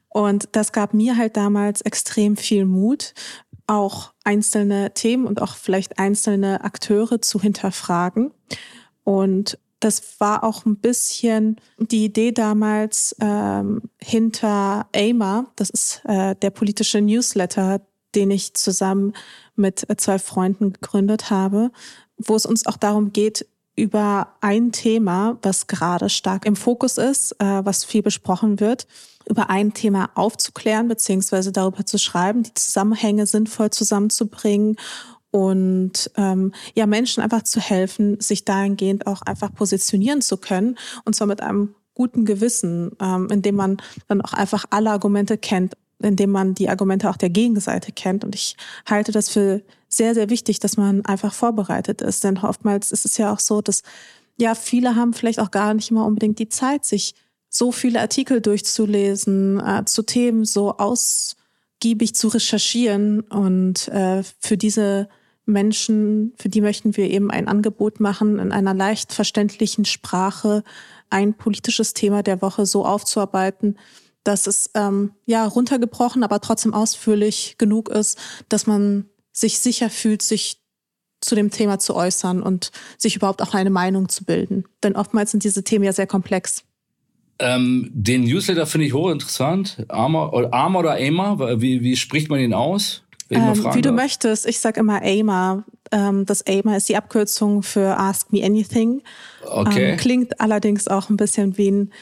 Und 0.08 0.48
das 0.52 0.72
gab 0.72 0.94
mir 0.94 1.16
halt 1.16 1.36
damals 1.36 1.82
extrem 1.82 2.36
viel 2.36 2.64
Mut, 2.64 3.12
auch 3.66 4.12
einzelne 4.24 4.94
Themen 4.94 5.26
und 5.26 5.42
auch 5.42 5.56
vielleicht 5.56 5.98
einzelne 5.98 6.64
Akteure 6.64 7.20
zu 7.20 7.40
hinterfragen. 7.40 8.32
Und 9.04 9.58
das 9.80 10.20
war 10.20 10.42
auch 10.42 10.64
ein 10.64 10.78
bisschen 10.78 11.56
die 11.78 12.04
Idee 12.04 12.32
damals 12.32 13.14
ähm, 13.20 13.82
hinter 14.00 14.88
AIMA, 14.94 15.52
das 15.56 15.70
ist 15.70 16.00
äh, 16.04 16.34
der 16.36 16.50
politische 16.50 17.00
Newsletter, 17.00 17.82
den 18.16 18.30
ich 18.30 18.54
zusammen 18.54 19.12
mit 19.54 19.86
zwei 19.98 20.18
Freunden 20.18 20.72
gegründet 20.72 21.30
habe, 21.30 21.70
wo 22.16 22.34
es 22.34 22.46
uns 22.46 22.66
auch 22.66 22.76
darum 22.76 23.12
geht, 23.12 23.46
über 23.76 24.28
ein 24.40 24.72
Thema, 24.72 25.38
was 25.42 25.66
gerade 25.66 26.08
stark 26.08 26.46
im 26.46 26.56
Fokus 26.56 26.96
ist, 26.96 27.32
äh, 27.32 27.64
was 27.64 27.84
viel 27.84 28.02
besprochen 28.02 28.58
wird, 28.58 28.86
über 29.28 29.50
ein 29.50 29.74
Thema 29.74 30.10
aufzuklären, 30.14 30.88
beziehungsweise 30.88 31.52
darüber 31.52 31.84
zu 31.84 31.98
schreiben, 31.98 32.42
die 32.42 32.54
Zusammenhänge 32.54 33.26
sinnvoll 33.26 33.70
zusammenzubringen 33.70 34.76
und 35.30 36.10
ähm, 36.16 36.52
ja, 36.74 36.86
Menschen 36.86 37.22
einfach 37.22 37.42
zu 37.42 37.60
helfen, 37.60 38.18
sich 38.20 38.46
dahingehend 38.46 39.06
auch 39.06 39.20
einfach 39.22 39.52
positionieren 39.52 40.22
zu 40.22 40.38
können 40.38 40.78
und 41.04 41.14
zwar 41.14 41.26
mit 41.26 41.42
einem 41.42 41.74
guten 41.92 42.24
Gewissen, 42.24 42.92
ähm, 43.00 43.28
indem 43.30 43.56
man 43.56 43.76
dann 44.08 44.22
auch 44.22 44.32
einfach 44.32 44.64
alle 44.70 44.90
Argumente 44.90 45.36
kennt, 45.36 45.74
indem 46.02 46.30
man 46.30 46.54
die 46.54 46.68
Argumente 46.68 47.08
auch 47.08 47.16
der 47.16 47.30
Gegenseite 47.30 47.92
kennt. 47.92 48.24
Und 48.24 48.34
ich 48.34 48.56
halte 48.88 49.12
das 49.12 49.28
für 49.28 49.62
sehr, 49.88 50.14
sehr 50.14 50.30
wichtig, 50.30 50.60
dass 50.60 50.76
man 50.76 51.04
einfach 51.04 51.32
vorbereitet 51.32 52.02
ist. 52.02 52.24
Denn 52.24 52.38
oftmals 52.38 52.92
ist 52.92 53.04
es 53.04 53.16
ja 53.16 53.32
auch 53.32 53.40
so, 53.40 53.62
dass 53.62 53.82
ja, 54.38 54.54
viele 54.54 54.96
haben 54.96 55.14
vielleicht 55.14 55.40
auch 55.40 55.50
gar 55.50 55.72
nicht 55.72 55.90
immer 55.90 56.04
unbedingt 56.04 56.38
die 56.38 56.48
Zeit, 56.48 56.84
sich 56.84 57.14
so 57.48 57.72
viele 57.72 58.00
Artikel 58.00 58.40
durchzulesen, 58.40 59.60
äh, 59.60 59.84
zu 59.86 60.02
Themen 60.02 60.44
so 60.44 60.76
ausgiebig 60.76 62.14
zu 62.14 62.28
recherchieren. 62.28 63.20
Und 63.20 63.88
äh, 63.88 64.22
für 64.38 64.58
diese 64.58 65.08
Menschen, 65.46 66.34
für 66.36 66.48
die 66.48 66.60
möchten 66.60 66.96
wir 66.96 67.08
eben 67.08 67.30
ein 67.30 67.48
Angebot 67.48 68.00
machen, 68.00 68.38
in 68.38 68.52
einer 68.52 68.74
leicht 68.74 69.12
verständlichen 69.12 69.84
Sprache 69.84 70.64
ein 71.08 71.34
politisches 71.34 71.94
Thema 71.94 72.22
der 72.22 72.42
Woche 72.42 72.66
so 72.66 72.84
aufzuarbeiten, 72.84 73.78
dass 74.26 74.46
es 74.46 74.70
ähm, 74.74 75.12
ja 75.24 75.46
runtergebrochen, 75.46 76.22
aber 76.24 76.40
trotzdem 76.40 76.74
ausführlich 76.74 77.56
genug 77.58 77.88
ist, 77.88 78.18
dass 78.48 78.66
man 78.66 79.06
sich 79.32 79.58
sicher 79.58 79.90
fühlt, 79.90 80.22
sich 80.22 80.60
zu 81.20 81.34
dem 81.34 81.50
Thema 81.50 81.78
zu 81.78 81.94
äußern 81.94 82.42
und 82.42 82.72
sich 82.98 83.16
überhaupt 83.16 83.42
auch 83.42 83.54
eine 83.54 83.70
Meinung 83.70 84.08
zu 84.08 84.24
bilden. 84.24 84.64
Denn 84.82 84.96
oftmals 84.96 85.30
sind 85.30 85.44
diese 85.44 85.64
Themen 85.64 85.84
ja 85.84 85.92
sehr 85.92 86.06
komplex. 86.06 86.64
Ähm, 87.38 87.90
den 87.92 88.24
Newsletter 88.24 88.66
finde 88.66 88.86
ich 88.86 88.94
hochinteressant. 88.94 89.84
Arma, 89.88 90.30
Arma 90.50 90.78
oder 90.78 90.92
Aima, 90.92 91.60
wie, 91.60 91.82
wie 91.82 91.96
spricht 91.96 92.30
man 92.30 92.40
ihn 92.40 92.54
aus? 92.54 93.02
Ähm, 93.28 93.64
wie 93.74 93.82
du 93.82 93.92
möchtest. 93.92 94.46
Ich 94.46 94.60
sage 94.60 94.80
immer 94.80 95.02
AIMA. 95.02 95.64
Ähm, 95.90 96.26
das 96.26 96.46
AIMA 96.46 96.76
ist 96.76 96.88
die 96.88 96.96
Abkürzung 96.96 97.62
für 97.62 97.98
Ask 97.98 98.32
Me 98.32 98.44
Anything. 98.44 99.02
Okay. 99.44 99.92
Ähm, 99.92 99.96
klingt 99.96 100.40
allerdings 100.40 100.88
auch 100.88 101.10
ein 101.10 101.16
bisschen 101.16 101.58
wie 101.58 101.70
ein, 101.70 101.92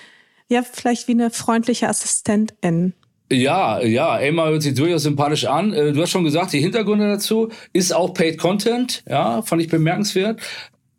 ja, 0.48 0.62
vielleicht 0.62 1.08
wie 1.08 1.12
eine 1.12 1.30
freundliche 1.30 1.88
Assistentin. 1.88 2.94
Ja, 3.32 3.82
ja, 3.82 4.18
Emma 4.18 4.46
hört 4.46 4.62
sich 4.62 4.74
durchaus 4.74 5.02
sympathisch 5.02 5.46
an. 5.46 5.72
Äh, 5.72 5.92
du 5.92 6.02
hast 6.02 6.10
schon 6.10 6.24
gesagt, 6.24 6.52
die 6.52 6.60
Hintergründe 6.60 7.08
dazu 7.08 7.48
ist 7.72 7.94
auch 7.94 8.12
Paid 8.12 8.38
Content, 8.38 9.02
ja, 9.08 9.42
fand 9.42 9.62
ich 9.62 9.68
bemerkenswert. 9.68 10.40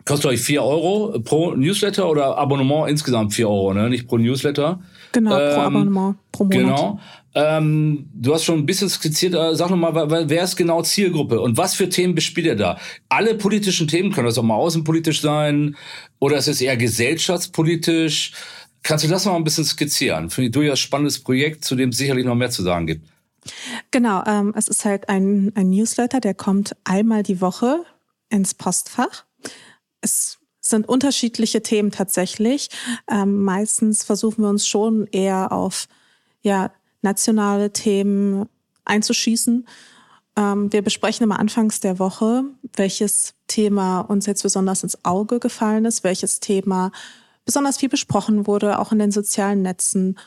Kostet 0.06 0.32
euch 0.32 0.42
vier 0.42 0.64
Euro 0.64 1.20
pro 1.20 1.52
Newsletter 1.56 2.08
oder 2.10 2.38
Abonnement 2.38 2.90
insgesamt 2.90 3.34
vier 3.34 3.50
Euro, 3.50 3.74
ne? 3.74 3.90
Nicht 3.90 4.08
pro 4.08 4.18
Newsletter. 4.18 4.80
Genau, 5.12 5.38
ähm, 5.38 5.56
pro 5.56 5.62
Abonnement, 5.62 6.16
pro 6.32 6.44
Monat. 6.44 6.60
Genau. 6.62 7.00
Ähm, 7.38 8.10
du 8.14 8.34
hast 8.34 8.46
schon 8.46 8.60
ein 8.60 8.66
bisschen 8.66 8.88
skizziert, 8.88 9.34
äh, 9.34 9.56
sag 9.56 9.70
nochmal, 9.70 9.94
wer 10.30 10.44
ist 10.44 10.56
genau 10.56 10.82
Zielgruppe 10.82 11.42
und 11.42 11.58
was 11.58 11.76
für 11.76 11.90
Themen 11.90 12.16
bespielt 12.16 12.48
ihr 12.48 12.56
da? 12.56 12.78
Alle 13.10 13.36
politischen 13.36 13.88
Themen 13.88 14.12
können 14.14 14.28
das 14.28 14.38
auch 14.38 14.44
mal 14.44 14.56
außenpolitisch 14.56 15.22
sein 15.22 15.76
oder 16.20 16.38
ist 16.38 16.48
es 16.48 16.62
eher 16.62 16.78
gesellschaftspolitisch? 16.78 18.32
Kannst 18.86 19.04
du 19.04 19.08
das 19.08 19.26
noch 19.26 19.36
ein 19.36 19.44
bisschen 19.44 19.66
skizzieren? 19.66 20.30
Finde 20.30 20.46
ich 20.46 20.52
durchaus 20.52 20.80
spannendes 20.80 21.18
Projekt, 21.18 21.66
zu 21.66 21.76
dem 21.76 21.90
es 21.90 21.98
sicherlich 21.98 22.24
noch 22.24 22.36
mehr 22.36 22.52
zu 22.52 22.62
sagen 22.62 22.86
gibt. 22.86 23.10
Genau, 23.90 24.24
ähm, 24.28 24.54
es 24.56 24.68
ist 24.68 24.86
halt 24.86 25.10
ein, 25.10 25.52
ein 25.56 25.72
Newsletter, 25.72 26.20
der 26.20 26.36
kommt 26.36 26.76
einmal 26.84 27.24
die 27.24 27.42
Woche 27.42 27.84
ins 28.30 28.54
Postfach. 28.54 29.26
Es 30.02 30.38
sind 30.62 30.88
unterschiedliche 30.88 31.64
Themen 31.64 31.90
tatsächlich. 31.90 32.70
Ähm, 33.10 33.44
meistens 33.44 34.04
versuchen 34.04 34.44
wir 34.44 34.50
uns 34.50 34.68
schon 34.68 35.08
eher 35.08 35.52
auf 35.52 35.88
ja, 36.42 36.72
nationale 37.02 37.74
Themen 37.74 38.48
einzuschießen. 38.84 39.68
Ähm, 40.38 40.72
wir 40.72 40.84
besprechen 40.84 41.24
immer 41.24 41.40
anfangs 41.40 41.80
der 41.80 41.98
Woche, 41.98 42.44
welches 42.76 43.34
Thema 43.48 44.02
uns 44.02 44.28
jetzt 44.28 44.44
besonders 44.44 44.84
ins 44.84 45.04
Auge 45.06 45.40
gefallen 45.40 45.86
ist, 45.86 46.04
welches 46.04 46.40
Thema 46.40 46.92
besonders 47.46 47.78
viel 47.78 47.90
besprochen 47.90 48.48
wurde, 48.48 48.80
auch 48.80 48.92
in 48.92 49.00
den 49.00 49.12
sozialen 49.12 49.62
Netzen. 49.62 50.18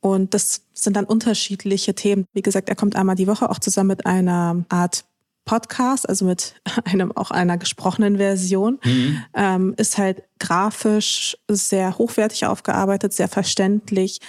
Und 0.00 0.32
das 0.34 0.62
sind 0.72 0.96
dann 0.96 1.04
unterschiedliche 1.04 1.94
Themen. 1.94 2.24
Wie 2.32 2.42
gesagt, 2.42 2.68
er 2.68 2.76
kommt 2.76 2.96
einmal 2.96 3.16
die 3.16 3.26
Woche 3.26 3.50
auch 3.50 3.58
zusammen 3.58 3.88
mit 3.88 4.06
einer 4.06 4.64
Art 4.68 5.04
Podcast, 5.44 6.08
also 6.08 6.24
mit 6.24 6.54
einem 6.84 7.12
auch 7.12 7.30
einer 7.30 7.58
gesprochenen 7.58 8.16
Version, 8.18 8.78
mhm. 8.84 9.22
ähm, 9.34 9.74
ist 9.76 9.98
halt 9.98 10.22
grafisch 10.38 11.36
sehr 11.48 11.98
hochwertig 11.98 12.46
aufgearbeitet, 12.46 13.12
sehr 13.12 13.28
verständlich, 13.28 14.20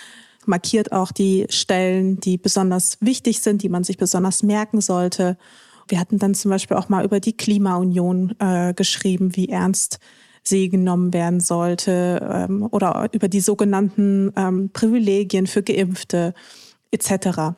markiert 0.45 0.91
auch 0.91 1.12
die 1.12 1.45
Stellen, 1.50 2.19
die 2.19 2.38
besonders 2.38 2.98
wichtig 3.01 3.41
sind, 3.41 3.62
die 3.62 3.69
man 3.69 3.83
sich 3.83 3.98
besonders 3.98 4.41
merken 4.41 4.81
sollte. 4.81 5.38
Wir 5.88 6.00
hatten 6.00 6.17
dann 6.17 6.33
zum 6.33 6.50
Beispiel 6.50 6.77
auch 6.77 6.89
mal 6.89 7.05
über 7.05 7.19
die 7.19 7.38
Klimaunion 7.38 8.36
äh, 8.39 8.74
geschrieben, 8.74 9.36
wie 9.36 9.50
ernst 9.50 10.00
sie 10.43 10.69
genommen 10.69 11.13
werden 11.13 11.39
sollte 11.39 12.48
ähm, 12.50 12.67
oder 12.71 13.10
über 13.12 13.27
die 13.27 13.41
sogenannten 13.41 14.33
ähm, 14.36 14.69
Privilegien 14.71 15.48
für 15.48 15.63
Geimpfte 15.63 16.33
etc. 16.91 17.55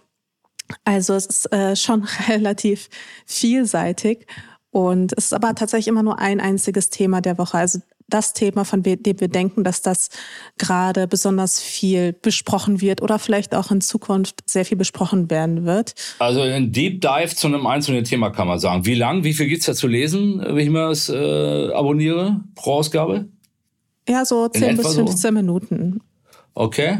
Also 0.83 1.13
es 1.13 1.25
ist 1.25 1.53
äh, 1.53 1.75
schon 1.75 2.03
relativ 2.27 2.89
vielseitig 3.25 4.27
und 4.71 5.13
es 5.17 5.25
ist 5.25 5.33
aber 5.33 5.53
tatsächlich 5.55 5.87
immer 5.87 6.03
nur 6.03 6.19
ein 6.19 6.41
einziges 6.41 6.89
Thema 6.89 7.21
der 7.21 7.37
Woche. 7.37 7.57
Also 7.57 7.79
das 8.13 8.33
Thema, 8.33 8.63
von 8.63 8.83
dem 8.83 8.99
wir 9.03 9.27
denken, 9.27 9.63
dass 9.63 9.81
das 9.81 10.09
gerade 10.57 11.07
besonders 11.07 11.59
viel 11.59 12.13
besprochen 12.13 12.81
wird 12.81 13.01
oder 13.01 13.19
vielleicht 13.19 13.55
auch 13.55 13.71
in 13.71 13.81
Zukunft 13.81 14.41
sehr 14.45 14.65
viel 14.65 14.77
besprochen 14.77 15.29
werden 15.31 15.65
wird. 15.65 15.95
Also 16.19 16.41
ein 16.41 16.71
Deep 16.71 17.01
Dive 17.01 17.35
zu 17.35 17.47
einem 17.47 17.65
einzelnen 17.65 18.03
Thema 18.03 18.29
kann 18.29 18.47
man 18.47 18.59
sagen. 18.59 18.85
Wie 18.85 18.95
lang, 18.95 19.23
wie 19.23 19.33
viel 19.33 19.47
gibt 19.47 19.61
es 19.61 19.65
da 19.65 19.73
zu 19.73 19.87
lesen, 19.87 20.39
wenn 20.39 20.57
ich 20.57 20.69
mir 20.69 20.89
das 20.89 21.09
äh, 21.09 21.71
abonniere 21.73 22.41
pro 22.55 22.73
Ausgabe? 22.73 23.27
Ja, 24.07 24.25
so 24.25 24.47
10 24.47 24.77
bis 24.77 24.95
15 24.95 25.17
so? 25.17 25.31
Minuten. 25.31 26.01
Okay. 26.53 26.99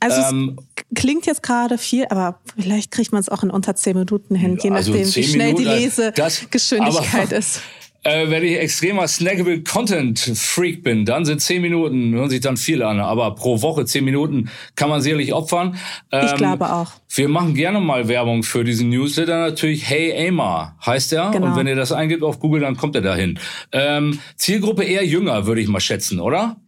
Also 0.00 0.20
ähm, 0.20 0.58
klingt 0.94 1.26
jetzt 1.26 1.42
gerade 1.42 1.78
viel, 1.78 2.06
aber 2.08 2.38
vielleicht 2.58 2.90
kriegt 2.90 3.12
man 3.12 3.20
es 3.20 3.28
auch 3.28 3.42
in 3.42 3.50
unter 3.50 3.74
10 3.74 3.96
Minuten 3.96 4.34
hin, 4.34 4.58
je 4.62 4.70
also 4.70 4.92
nachdem, 4.92 5.14
wie 5.14 5.22
schnell 5.22 5.54
Minuten, 5.54 5.64
die 5.64 5.84
Lesegeschwindigkeit 5.84 7.32
ist. 7.32 7.60
Äh, 8.06 8.30
wenn 8.30 8.44
ich 8.44 8.56
extremer 8.56 9.08
snackable 9.08 9.64
Content 9.64 10.16
Freak 10.18 10.84
bin, 10.84 11.04
dann 11.04 11.24
sind 11.24 11.40
zehn 11.40 11.60
Minuten, 11.60 12.14
hören 12.14 12.30
sich 12.30 12.40
dann 12.40 12.56
viel 12.56 12.84
an, 12.84 13.00
aber 13.00 13.34
pro 13.34 13.62
Woche 13.62 13.84
zehn 13.84 14.04
Minuten 14.04 14.48
kann 14.76 14.88
man 14.88 15.00
sicherlich 15.00 15.32
opfern. 15.32 15.76
Ähm, 16.12 16.26
ich 16.26 16.34
glaube 16.36 16.72
auch. 16.72 16.92
Wir 17.08 17.28
machen 17.28 17.54
gerne 17.54 17.80
mal 17.80 18.06
Werbung 18.06 18.44
für 18.44 18.62
diesen 18.62 18.90
Newsletter 18.90 19.40
natürlich. 19.40 19.88
Hey 19.88 20.12
Aima 20.28 20.76
heißt 20.86 21.12
er. 21.14 21.32
Genau. 21.32 21.46
Und 21.46 21.56
wenn 21.56 21.66
ihr 21.66 21.74
das 21.74 21.90
eingibt 21.90 22.22
auf 22.22 22.38
Google, 22.38 22.60
dann 22.60 22.76
kommt 22.76 22.94
er 22.94 23.02
dahin. 23.02 23.40
Ähm, 23.72 24.20
Zielgruppe 24.36 24.84
eher 24.84 25.04
jünger, 25.04 25.46
würde 25.46 25.60
ich 25.60 25.66
mal 25.66 25.80
schätzen, 25.80 26.20
oder? 26.20 26.60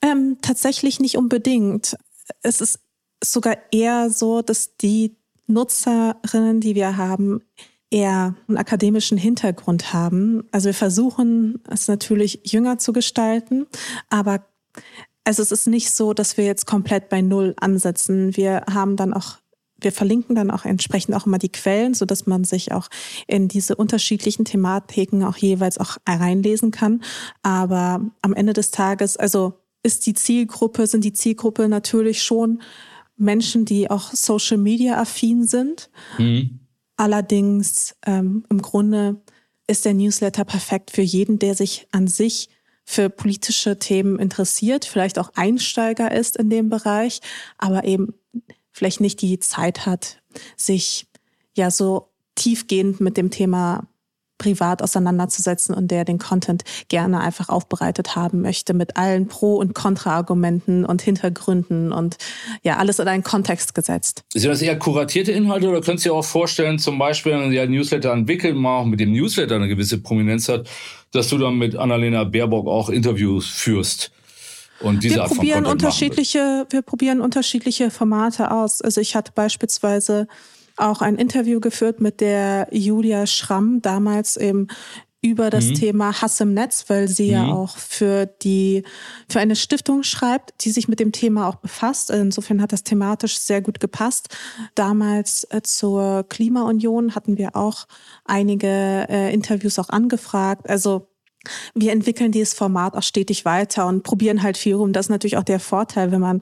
Ähm, 0.00 0.38
tatsächlich 0.40 0.98
nicht 0.98 1.18
unbedingt. 1.18 1.94
Es 2.42 2.62
ist 2.62 2.80
sogar 3.22 3.58
eher 3.70 4.08
so, 4.08 4.40
dass 4.40 4.76
die 4.78 5.14
Nutzerinnen, 5.46 6.60
die 6.60 6.74
wir 6.74 6.96
haben, 6.96 7.42
eher 7.90 8.34
einen 8.48 8.56
akademischen 8.56 9.18
Hintergrund 9.18 9.92
haben. 9.92 10.44
Also 10.52 10.66
wir 10.66 10.74
versuchen 10.74 11.60
es 11.68 11.88
natürlich 11.88 12.40
jünger 12.44 12.78
zu 12.78 12.92
gestalten, 12.92 13.66
aber 14.08 14.44
also 15.24 15.42
es 15.42 15.52
ist 15.52 15.66
nicht 15.66 15.90
so, 15.90 16.14
dass 16.14 16.36
wir 16.36 16.44
jetzt 16.44 16.66
komplett 16.66 17.08
bei 17.08 17.20
Null 17.20 17.54
ansetzen. 17.60 18.36
Wir 18.36 18.64
haben 18.72 18.96
dann 18.96 19.12
auch 19.12 19.38
wir 19.82 19.92
verlinken 19.92 20.34
dann 20.34 20.50
auch 20.50 20.66
entsprechend 20.66 21.14
auch 21.14 21.24
immer 21.24 21.38
die 21.38 21.52
Quellen, 21.52 21.94
so 21.94 22.04
dass 22.04 22.26
man 22.26 22.44
sich 22.44 22.72
auch 22.72 22.88
in 23.26 23.48
diese 23.48 23.76
unterschiedlichen 23.76 24.44
Thematiken 24.44 25.24
auch 25.24 25.38
jeweils 25.38 25.78
auch 25.78 25.96
reinlesen 26.06 26.70
kann. 26.70 27.02
Aber 27.42 28.02
am 28.20 28.34
Ende 28.34 28.52
des 28.52 28.72
Tages, 28.72 29.16
also 29.16 29.54
ist 29.82 30.06
die 30.06 30.14
Zielgruppe, 30.14 30.86
sind 30.86 31.04
die 31.04 31.14
Zielgruppe 31.14 31.68
natürlich 31.68 32.22
schon 32.22 32.60
Menschen, 33.16 33.64
die 33.64 33.90
auch 33.90 34.12
Social 34.12 34.58
Media 34.58 35.00
affin 35.00 35.46
sind. 35.46 35.90
Mhm. 36.18 36.59
Allerdings 37.00 37.96
ähm, 38.04 38.44
im 38.50 38.60
Grunde 38.60 39.22
ist 39.66 39.86
der 39.86 39.94
Newsletter 39.94 40.44
perfekt 40.44 40.90
für 40.90 41.00
jeden, 41.00 41.38
der 41.38 41.54
sich 41.54 41.88
an 41.92 42.08
sich 42.08 42.50
für 42.84 43.08
politische 43.08 43.78
Themen 43.78 44.18
interessiert, 44.18 44.84
vielleicht 44.84 45.18
auch 45.18 45.30
Einsteiger 45.34 46.12
ist 46.12 46.36
in 46.36 46.50
dem 46.50 46.68
Bereich, 46.68 47.22
aber 47.56 47.84
eben 47.84 48.12
vielleicht 48.70 49.00
nicht 49.00 49.22
die 49.22 49.38
Zeit 49.38 49.86
hat, 49.86 50.20
sich 50.58 51.06
ja 51.56 51.70
so 51.70 52.10
tiefgehend 52.34 53.00
mit 53.00 53.16
dem 53.16 53.30
Thema 53.30 53.88
privat 54.40 54.82
auseinanderzusetzen 54.82 55.74
und 55.74 55.90
der 55.90 56.04
den 56.04 56.18
Content 56.18 56.64
gerne 56.88 57.20
einfach 57.20 57.48
aufbereitet 57.48 58.16
haben 58.16 58.40
möchte 58.40 58.74
mit 58.74 58.96
allen 58.96 59.28
Pro- 59.28 59.56
und 59.56 59.74
Kontra-Argumenten 59.74 60.84
und 60.84 61.02
Hintergründen 61.02 61.92
und 61.92 62.16
ja, 62.62 62.78
alles 62.78 62.98
in 62.98 63.06
einen 63.06 63.22
Kontext 63.22 63.74
gesetzt. 63.74 64.24
Sind 64.32 64.50
das 64.50 64.62
eher 64.62 64.78
kuratierte 64.78 65.30
Inhalte 65.30 65.68
oder 65.68 65.82
könnt 65.82 66.04
ihr 66.04 66.14
auch 66.14 66.24
vorstellen, 66.24 66.78
zum 66.78 66.98
Beispiel, 66.98 67.32
wenn 67.32 67.52
ihr 67.52 67.62
ein 67.62 67.70
Newsletter 67.70 68.12
entwickelt, 68.12 68.56
mal 68.56 68.78
auch 68.78 68.86
mit 68.86 68.98
dem 68.98 69.12
Newsletter 69.12 69.56
eine 69.56 69.68
gewisse 69.68 69.98
Prominenz 69.98 70.48
hat, 70.48 70.68
dass 71.12 71.28
du 71.28 71.38
dann 71.38 71.56
mit 71.58 71.76
Annalena 71.76 72.24
Baerbock 72.24 72.66
auch 72.66 72.88
Interviews 72.88 73.46
führst? 73.46 74.10
Und 74.80 75.04
diese 75.04 75.16
wir 75.16 75.22
Art 75.24 75.34
probieren 75.34 75.64
von 75.64 75.72
unterschiedliche, 75.72 76.66
wir 76.70 76.80
probieren 76.80 77.20
unterschiedliche 77.20 77.90
Formate 77.90 78.50
aus. 78.50 78.80
Also 78.80 79.02
ich 79.02 79.14
hatte 79.14 79.32
beispielsweise 79.34 80.26
auch 80.80 81.02
ein 81.02 81.16
Interview 81.16 81.60
geführt 81.60 82.00
mit 82.00 82.20
der 82.20 82.68
Julia 82.70 83.26
Schramm, 83.26 83.82
damals 83.82 84.36
eben 84.36 84.68
über 85.22 85.50
das 85.50 85.66
mhm. 85.66 85.74
Thema 85.74 86.22
Hass 86.22 86.40
im 86.40 86.54
Netz, 86.54 86.86
weil 86.88 87.06
sie 87.08 87.26
mhm. 87.26 87.32
ja 87.32 87.46
auch 87.48 87.76
für 87.76 88.26
die 88.26 88.84
für 89.28 89.38
eine 89.38 89.54
Stiftung 89.54 90.02
schreibt, 90.02 90.64
die 90.64 90.70
sich 90.70 90.88
mit 90.88 90.98
dem 90.98 91.12
Thema 91.12 91.46
auch 91.46 91.56
befasst. 91.56 92.10
Insofern 92.10 92.62
hat 92.62 92.72
das 92.72 92.84
thematisch 92.84 93.38
sehr 93.38 93.60
gut 93.60 93.80
gepasst. 93.80 94.34
Damals 94.74 95.44
äh, 95.50 95.60
zur 95.62 96.24
Klimaunion 96.28 97.14
hatten 97.14 97.36
wir 97.36 97.54
auch 97.54 97.86
einige 98.24 98.66
äh, 99.10 99.32
Interviews 99.34 99.78
auch 99.78 99.90
angefragt. 99.90 100.70
Also 100.70 101.08
wir 101.74 101.92
entwickeln 101.92 102.32
dieses 102.32 102.54
Format 102.54 102.94
auch 102.94 103.02
stetig 103.02 103.44
weiter 103.44 103.86
und 103.86 104.02
probieren 104.02 104.42
halt 104.42 104.56
viel 104.56 104.74
rum. 104.74 104.92
Das 104.92 105.06
ist 105.06 105.10
natürlich 105.10 105.36
auch 105.36 105.44
der 105.44 105.60
Vorteil, 105.60 106.12
wenn 106.12 106.20
man 106.20 106.40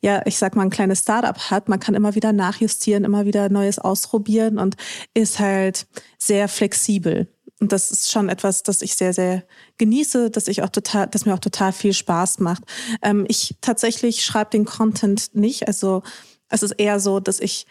ja, 0.00 0.22
ich 0.26 0.38
sag 0.38 0.56
mal, 0.56 0.62
ein 0.62 0.70
kleines 0.70 1.00
Startup 1.00 1.36
hat. 1.50 1.68
Man 1.68 1.80
kann 1.80 1.94
immer 1.94 2.14
wieder 2.14 2.32
nachjustieren, 2.32 3.04
immer 3.04 3.24
wieder 3.26 3.48
Neues 3.48 3.78
ausprobieren 3.78 4.58
und 4.58 4.76
ist 5.14 5.38
halt 5.38 5.86
sehr 6.18 6.48
flexibel. 6.48 7.28
Und 7.60 7.72
das 7.72 7.90
ist 7.90 8.12
schon 8.12 8.28
etwas, 8.28 8.62
das 8.62 8.82
ich 8.82 8.94
sehr, 8.94 9.12
sehr 9.12 9.44
genieße, 9.78 10.30
dass 10.30 10.48
ich 10.48 10.62
auch 10.62 10.68
total, 10.68 11.08
dass 11.08 11.26
mir 11.26 11.34
auch 11.34 11.40
total 11.40 11.72
viel 11.72 11.92
Spaß 11.92 12.38
macht. 12.38 12.62
Ähm, 13.02 13.24
ich 13.28 13.56
tatsächlich 13.60 14.24
schreibe 14.24 14.50
den 14.50 14.64
Content 14.64 15.34
nicht. 15.34 15.66
Also 15.66 16.02
es 16.48 16.62
ist 16.62 16.72
eher 16.72 17.00
so, 17.00 17.18
dass 17.20 17.40
ich 17.40 17.66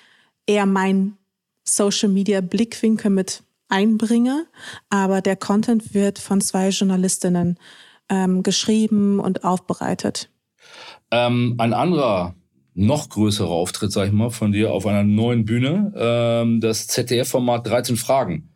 eher 0.45 0.65
mein 0.65 1.17
Social 1.63 2.09
Media 2.09 2.41
Blickwinkel 2.41 3.11
mit 3.11 3.43
einbringe, 3.69 4.47
aber 4.89 5.21
der 5.21 5.35
Content 5.35 5.93
wird 5.93 6.19
von 6.19 6.39
zwei 6.41 6.69
Journalistinnen 6.69 7.57
ähm, 8.09 8.43
geschrieben 8.43 9.19
und 9.19 9.43
aufbereitet. 9.43 10.29
Ähm, 11.11 11.55
ein 11.57 11.73
anderer, 11.73 12.35
noch 12.73 13.09
größerer 13.09 13.49
Auftritt, 13.49 13.91
sag 13.91 14.07
ich 14.07 14.13
mal, 14.13 14.29
von 14.29 14.51
dir 14.51 14.71
auf 14.71 14.85
einer 14.85 15.03
neuen 15.03 15.45
Bühne, 15.45 15.93
ähm, 15.95 16.61
das 16.61 16.87
ZDF-Format 16.87 17.67
13 17.67 17.97
Fragen. 17.97 18.49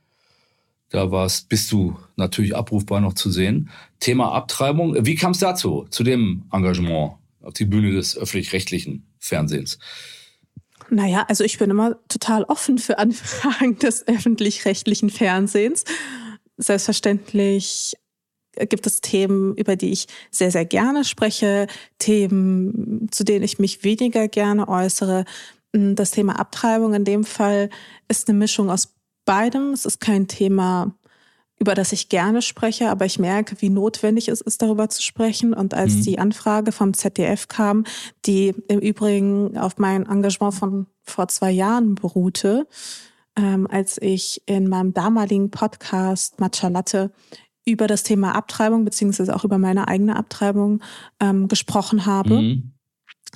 Da 0.89 1.09
warst, 1.09 1.47
bist 1.47 1.71
du 1.71 1.97
natürlich 2.17 2.55
abrufbar 2.55 2.99
noch 2.99 3.13
zu 3.13 3.31
sehen. 3.31 3.69
Thema 3.99 4.33
Abtreibung. 4.33 5.05
Wie 5.05 5.15
kam 5.15 5.31
es 5.31 5.39
dazu, 5.39 5.87
zu 5.89 6.03
dem 6.03 6.43
Engagement 6.51 7.13
auf 7.41 7.53
die 7.53 7.65
Bühne 7.65 7.91
des 7.91 8.17
öffentlich-rechtlichen 8.17 9.07
Fernsehens? 9.17 9.79
Naja, 10.89 11.25
also 11.29 11.45
ich 11.45 11.57
bin 11.57 11.69
immer 11.69 11.95
total 12.09 12.43
offen 12.43 12.77
für 12.77 12.97
Anfragen 12.97 13.79
des 13.79 14.05
öffentlich-rechtlichen 14.05 15.09
Fernsehens. 15.09 15.85
Selbstverständlich 16.57 17.95
gibt 18.55 18.85
es 18.87 19.01
Themen, 19.01 19.55
über 19.55 19.75
die 19.75 19.91
ich 19.91 20.07
sehr, 20.29 20.51
sehr 20.51 20.65
gerne 20.65 21.03
spreche, 21.03 21.67
Themen, 21.99 23.07
zu 23.11 23.23
denen 23.23 23.43
ich 23.43 23.59
mich 23.59 23.83
weniger 23.83 24.27
gerne 24.27 24.67
äußere. 24.67 25.25
Das 25.71 26.11
Thema 26.11 26.39
Abtreibung 26.39 26.93
in 26.93 27.05
dem 27.05 27.23
Fall 27.23 27.69
ist 28.07 28.27
eine 28.27 28.37
Mischung 28.37 28.69
aus 28.69 28.93
beidem. 29.25 29.71
Es 29.71 29.85
ist 29.85 29.99
kein 29.99 30.27
Thema, 30.27 30.93
über 31.57 31.75
das 31.75 31.91
ich 31.91 32.09
gerne 32.09 32.41
spreche, 32.41 32.89
aber 32.89 33.05
ich 33.05 33.19
merke, 33.19 33.55
wie 33.61 33.69
notwendig 33.69 34.27
es 34.27 34.41
ist, 34.41 34.61
darüber 34.61 34.89
zu 34.89 35.01
sprechen. 35.01 35.53
Und 35.53 35.73
als 35.73 35.93
mhm. 35.93 36.01
die 36.01 36.19
Anfrage 36.19 36.71
vom 36.71 36.93
ZDF 36.93 37.47
kam, 37.47 37.85
die 38.25 38.53
im 38.67 38.79
Übrigen 38.79 39.57
auf 39.57 39.77
mein 39.77 40.07
Engagement 40.07 40.55
von 40.55 40.87
vor 41.03 41.27
zwei 41.27 41.51
Jahren 41.51 41.95
beruhte, 41.95 42.67
ähm, 43.37 43.67
als 43.67 43.97
ich 44.01 44.41
in 44.45 44.67
meinem 44.67 44.93
damaligen 44.93 45.51
Podcast 45.51 46.39
Matcha 46.39 46.67
Latte 46.67 47.11
über 47.65 47.87
das 47.87 48.03
Thema 48.03 48.35
Abtreibung 48.35 48.85
beziehungsweise 48.85 49.35
auch 49.35 49.43
über 49.43 49.57
meine 49.57 49.87
eigene 49.87 50.15
Abtreibung 50.15 50.81
ähm, 51.19 51.47
gesprochen 51.47 52.05
habe. 52.05 52.41
Mhm. 52.41 52.71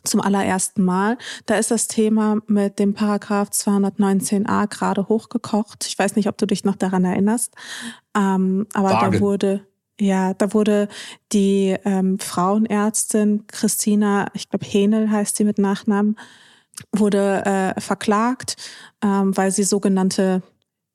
Zum 0.04 0.22
allerersten 0.22 0.84
Mal. 0.84 1.18
Da 1.46 1.56
ist 1.56 1.72
das 1.72 1.88
Thema 1.88 2.38
mit 2.48 2.78
dem 2.78 2.94
Paragraph 2.94 3.50
219a 3.50 4.68
gerade 4.68 5.08
hochgekocht. 5.08 5.88
Ich 5.88 5.98
weiß 5.98 6.16
nicht, 6.16 6.28
ob 6.28 6.38
du 6.38 6.46
dich 6.46 6.64
noch 6.64 6.76
daran 6.76 7.06
erinnerst. 7.06 7.56
Ähm, 8.16 8.68
aber 8.74 8.92
Vage. 8.92 9.18
da 9.18 9.20
wurde, 9.20 9.68
ja, 10.00 10.34
da 10.36 10.54
wurde 10.54 10.90
die 11.32 11.76
ähm, 11.86 12.20
Frauenärztin 12.20 13.48
Christina, 13.48 14.28
ich 14.34 14.50
glaube 14.50 14.66
Henel 14.66 15.10
heißt 15.10 15.38
sie 15.38 15.44
mit 15.44 15.58
Nachnamen, 15.58 16.18
wurde 16.92 17.46
äh, 17.46 17.82
verklagt, 17.82 18.58
ähm, 19.02 19.36
weil 19.36 19.52
sie 19.52 19.64
sogenannte 19.64 20.44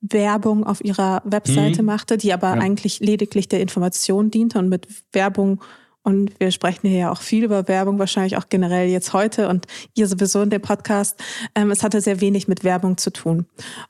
Werbung 0.00 0.64
auf 0.64 0.82
ihrer 0.84 1.22
Webseite 1.24 1.82
mhm. 1.82 1.86
machte, 1.86 2.16
die 2.16 2.32
aber 2.32 2.54
ja. 2.54 2.60
eigentlich 2.60 3.00
lediglich 3.00 3.48
der 3.48 3.60
Information 3.60 4.30
diente 4.30 4.58
und 4.58 4.68
mit 4.68 4.86
Werbung 5.12 5.60
und 6.02 6.38
wir 6.40 6.50
sprechen 6.50 6.88
hier 6.88 6.98
ja 6.98 7.12
auch 7.12 7.20
viel 7.20 7.44
über 7.44 7.68
Werbung, 7.68 7.98
wahrscheinlich 7.98 8.36
auch 8.36 8.48
generell 8.48 8.88
jetzt 8.88 9.12
heute 9.12 9.48
und 9.48 9.66
ihr 9.94 10.06
sowieso 10.06 10.40
in 10.40 10.50
dem 10.50 10.62
Podcast. 10.62 11.22
Ähm, 11.54 11.70
es 11.70 11.82
hatte 11.82 12.00
sehr 12.00 12.20
wenig 12.20 12.48
mit 12.48 12.64
Werbung 12.64 12.96
zu 12.96 13.12
tun. 13.12 13.46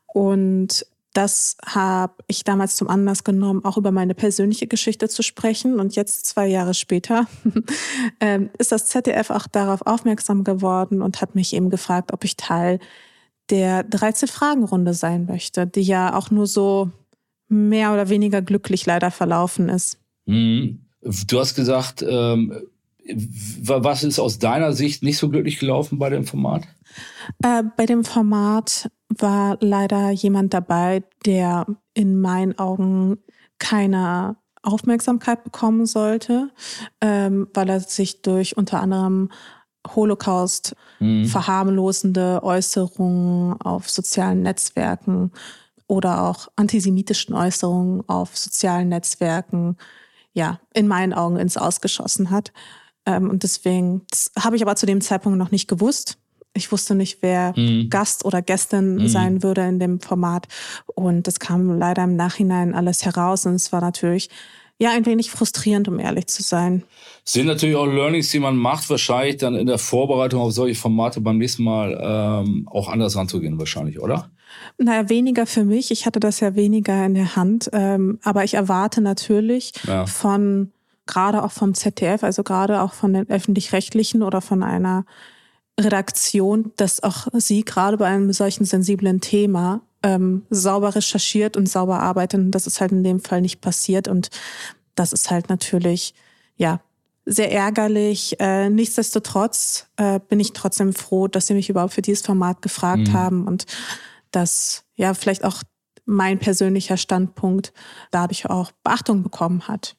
Und 0.07 0.85
das 1.13 1.57
habe 1.65 2.15
ich 2.27 2.45
damals 2.45 2.77
zum 2.77 2.89
Anlass 2.89 3.25
genommen, 3.25 3.65
auch 3.65 3.77
über 3.77 3.91
meine 3.93 4.15
persönliche 4.15 4.67
Geschichte 4.67 5.09
zu 5.09 5.23
sprechen. 5.23 5.79
Und 5.79 5.95
jetzt, 5.95 6.27
zwei 6.27 6.47
Jahre 6.47 6.75
später, 6.75 7.27
ähm, 8.21 8.51
ist 8.59 8.73
das 8.73 8.87
ZDF 8.87 9.31
auch 9.31 9.47
darauf 9.47 9.83
aufmerksam 9.87 10.43
geworden 10.43 11.03
und 11.03 11.21
hat 11.21 11.37
mich 11.37 11.53
eben 11.53 11.71
gefragt, 11.71 12.13
ob 12.13 12.25
ich 12.25 12.37
Teil 12.37 12.81
der 13.51 13.89
13-Fragen-Runde 13.89 14.95
sein 14.95 15.27
möchte, 15.27 15.67
die 15.67 15.83
ja 15.83 16.15
auch 16.15 16.31
nur 16.31 16.47
so 16.47 16.91
mehr 17.49 17.93
oder 17.93 18.09
weniger 18.09 18.43
glücklich 18.43 18.87
leider 18.87 19.11
verlaufen 19.11 19.69
ist. 19.69 19.99
Mhm. 20.27 20.87
Du 21.27 21.41
hast 21.41 21.55
gesagt, 21.55 22.03
ähm, 22.07 22.55
was 23.63 24.05
ist 24.05 24.19
aus 24.19 24.39
deiner 24.39 24.73
Sicht 24.73 25.03
nicht 25.03 25.19
so 25.19 25.29
glücklich 25.29 25.59
gelaufen 25.59 25.99
bei 25.99 26.11
dem 26.11 26.25
Format? 26.25 26.65
Äh, 27.43 27.65
bei 27.77 27.87
dem 27.87 28.05
Format 28.05 28.91
war 29.09 29.57
leider 29.61 30.11
jemand 30.11 30.55
dabei, 30.55 31.03
der 31.27 31.67
in 31.95 32.21
meinen 32.21 32.59
Augen 32.59 33.19
keine 33.59 34.37
Aufmerksamkeit 34.63 35.43
bekommen 35.43 35.87
sollte, 35.87 36.51
ähm, 37.01 37.49
weil 37.55 37.69
er 37.69 37.81
sich 37.81 38.23
durch 38.23 38.57
unter 38.57 38.81
anderem 38.81 39.31
Holocaust 39.95 40.77
mhm. 41.01 41.27
verharmlosende 41.27 42.43
Äußerungen 42.43 43.61
auf 43.61 43.91
sozialen 43.91 44.43
Netzwerken 44.43 45.33
oder 45.87 46.23
auch 46.23 46.49
antisemitischen 46.55 47.35
Äußerungen 47.35 48.09
auf 48.09 48.37
sozialen 48.39 48.89
Netzwerken 48.89 49.77
ja 50.33 50.61
in 50.73 50.87
meinen 50.87 51.13
Augen 51.13 51.37
ins 51.37 51.57
Ausgeschossen 51.57 52.31
hat. 52.31 52.53
Ähm, 53.07 53.29
und 53.29 53.43
deswegen 53.43 54.03
habe 54.39 54.55
ich 54.55 54.63
aber 54.63 54.77
zu 54.77 54.87
dem 54.87 55.01
Zeitpunkt 55.01 55.39
noch 55.39 55.51
nicht 55.51 55.69
gewusst. 55.69 56.19
Ich 56.53 56.71
wusste 56.73 56.95
nicht, 56.95 57.19
wer 57.23 57.55
mhm. 57.57 57.91
Gast 57.91 58.25
oder 58.25 58.43
Gästin 58.43 58.97
mhm. 58.97 59.09
sein 59.09 59.43
würde 59.43 59.63
in 59.63 59.79
dem 59.79 60.01
Format. 60.01 60.47
Und 60.87 61.27
das 61.27 61.41
kam 61.41 61.79
leider 61.79 62.05
im 62.05 62.17
Nachhinein 62.17 62.75
alles 62.75 63.05
heraus. 63.05 63.47
Und 63.47 63.55
es 63.55 63.73
war 63.73 63.81
natürlich 63.81 64.31
ja 64.81 64.91
ein 64.91 65.07
wenig 65.07 65.31
frustrierend, 65.31 65.89
um 65.89 65.99
ehrlich 65.99 66.27
zu 66.27 66.43
sein. 66.43 66.83
Sind 67.25 67.47
natürlich 67.47 67.77
auch 67.77 67.87
Learnings, 67.87 68.31
die 68.31 68.41
man 68.41 68.57
macht, 68.57 68.89
wahrscheinlich 68.89 69.37
dann 69.37 69.55
in 69.55 69.67
der 69.67 69.79
Vorbereitung 69.79 70.41
auf 70.41 70.53
solche 70.53 70.81
Formate 70.81 71.21
beim 71.21 71.39
nächsten 71.39 71.63
Mal 71.63 71.99
ähm, 72.03 72.67
auch 72.69 72.89
anders 72.89 73.15
ranzugehen, 73.15 73.59
wahrscheinlich, 73.59 74.01
oder? 74.01 74.31
Naja, 74.79 75.09
weniger 75.09 75.47
für 75.47 75.65
mich. 75.65 75.91
Ich 75.91 76.07
hatte 76.07 76.19
das 76.19 76.41
ja 76.41 76.57
weniger 76.57 77.05
in 77.05 77.15
der 77.15 77.37
Hand. 77.37 77.69
Ähm, 77.73 78.19
aber 78.25 78.43
ich 78.43 78.55
erwarte 78.55 79.03
natürlich 79.03 79.73
ja. 79.87 80.07
von, 80.07 80.73
gerade 81.07 81.45
auch 81.45 81.53
vom 81.53 81.75
ZDF, 81.75 82.25
also 82.25 82.43
gerade 82.43 82.81
auch 82.81 82.95
von 82.95 83.13
den 83.13 83.29
öffentlich-rechtlichen 83.29 84.23
oder 84.23 84.41
von 84.41 84.63
einer 84.63 85.05
Redaktion, 85.79 86.73
dass 86.77 87.03
auch 87.03 87.29
sie 87.35 87.65
gerade 87.65 87.99
bei 87.99 88.07
einem 88.07 88.33
solchen 88.33 88.65
sensiblen 88.65 89.21
Thema 89.21 89.83
ähm, 90.03 90.47
sauber 90.51 90.95
recherchiert 90.95 91.57
und 91.57 91.69
sauber 91.69 92.01
arbeitet. 92.01 92.41
Und 92.41 92.51
das 92.53 92.67
ist 92.67 92.81
halt 92.81 92.93
in 92.93 93.05
dem 93.05 93.21
Fall 93.21 93.41
nicht 93.41 93.61
passiert. 93.61 94.09
Und 94.09 94.31
das 94.95 95.13
ist 95.13 95.31
halt 95.31 95.49
natürlich, 95.49 96.15
ja, 96.57 96.81
sehr 97.27 97.53
ärgerlich. 97.53 98.41
Äh, 98.41 98.71
nichtsdestotrotz 98.71 99.87
äh, 99.97 100.21
bin 100.29 100.41
ich 100.41 100.53
trotzdem 100.53 100.93
froh, 100.93 101.29
dass 101.29 101.47
sie 101.47 101.55
mich 101.55 101.69
überhaupt 101.69 101.95
für 101.95 102.03
dieses 102.03 102.25
Format 102.25 102.63
gefragt 102.63 103.09
mhm. 103.09 103.13
haben 103.13 103.47
und 103.47 103.67
dass 104.31 104.85
ja 104.97 105.15
vielleicht 105.15 105.45
auch 105.45 105.63
mein 106.07 106.39
persönlicher 106.39 106.97
Standpunkt 106.97 107.73
dadurch 108.11 108.47
auch 108.47 108.73
Beachtung 108.83 109.23
bekommen 109.23 109.69
hat. 109.69 109.97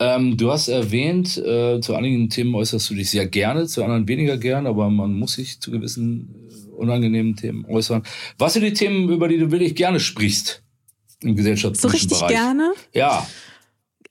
Ähm, 0.00 0.36
du 0.36 0.52
hast 0.52 0.68
erwähnt, 0.68 1.36
äh, 1.38 1.80
zu 1.80 1.94
einigen 1.96 2.30
Themen 2.30 2.54
äußerst 2.54 2.88
du 2.88 2.94
dich 2.94 3.10
sehr 3.10 3.26
gerne, 3.26 3.66
zu 3.66 3.82
anderen 3.82 4.06
weniger 4.06 4.36
gern, 4.36 4.66
aber 4.66 4.90
man 4.90 5.14
muss 5.14 5.32
sich 5.32 5.60
zu 5.60 5.72
gewissen 5.72 6.48
äh, 6.48 6.70
unangenehmen 6.76 7.34
Themen 7.34 7.64
äußern. 7.64 8.04
Was 8.38 8.52
sind 8.52 8.62
die 8.62 8.72
Themen, 8.72 9.08
über 9.08 9.26
die 9.26 9.38
du 9.38 9.50
wirklich 9.50 9.74
gerne 9.74 9.98
sprichst 9.98 10.62
im 11.20 11.34
gesellschaftlichen 11.34 11.82
so 11.82 11.88
richtig 11.88 12.28
gerne? 12.28 12.72
Ja. 12.94 13.26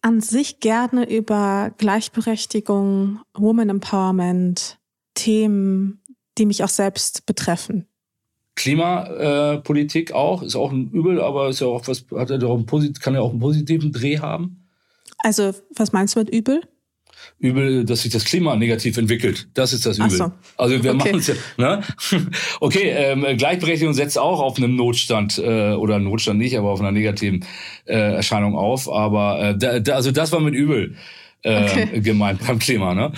An 0.01 0.19
sich 0.19 0.59
gerne 0.59 1.09
über 1.09 1.71
Gleichberechtigung, 1.77 3.21
Woman 3.33 3.69
Empowerment, 3.69 4.79
Themen, 5.13 6.01
die 6.37 6.45
mich 6.45 6.65
auch 6.65 6.69
selbst 6.69 7.25
betreffen. 7.25 7.87
Klimapolitik 8.55 10.11
auch, 10.11 10.41
ist 10.41 10.55
auch 10.55 10.71
ein 10.71 10.89
Übel, 10.91 11.21
aber 11.21 11.47
ist 11.47 11.61
ja 11.61 11.67
auch 11.67 11.87
was, 11.87 12.05
hat 12.15 12.29
ja 12.29 12.47
auch 12.47 12.57
einen, 12.57 12.93
kann 12.95 13.13
ja 13.13 13.21
auch 13.21 13.29
einen 13.29 13.39
positiven 13.39 13.93
Dreh 13.93 14.19
haben. 14.19 14.66
Also, 15.19 15.53
was 15.75 15.91
meinst 15.91 16.15
du 16.15 16.19
mit 16.19 16.29
übel? 16.29 16.61
Übel, 17.39 17.85
dass 17.85 18.01
sich 18.01 18.11
das 18.11 18.25
Klima 18.25 18.55
negativ 18.55 18.97
entwickelt. 18.97 19.47
Das 19.53 19.73
ist 19.73 19.85
das 19.85 19.97
Übel. 19.97 20.09
So. 20.09 20.31
Also 20.55 20.83
wir 20.83 20.93
okay. 20.93 20.97
machen 20.97 21.19
es 21.19 21.27
ja. 21.27 21.35
Ne? 21.57 21.81
Okay, 22.59 22.89
ähm, 22.89 23.25
Gleichberechtigung 23.37 23.93
setzt 23.93 24.17
auch 24.17 24.39
auf 24.39 24.57
einen 24.57 24.75
Notstand 24.75 25.37
äh, 25.37 25.73
oder 25.73 25.99
Notstand 25.99 26.39
nicht, 26.39 26.57
aber 26.57 26.69
auf 26.69 26.79
einer 26.79 26.91
negativen 26.91 27.45
äh, 27.85 28.15
Erscheinung 28.15 28.55
auf. 28.55 28.91
Aber 28.91 29.41
äh, 29.41 29.57
da, 29.57 29.79
da, 29.79 29.95
also 29.95 30.11
das 30.11 30.31
war 30.31 30.39
mit 30.39 30.55
Übel 30.55 30.95
äh, 31.43 31.63
okay. 31.63 32.01
gemeint 32.01 32.45
beim 32.45 32.59
Klima. 32.59 32.93
Ne? 32.93 33.11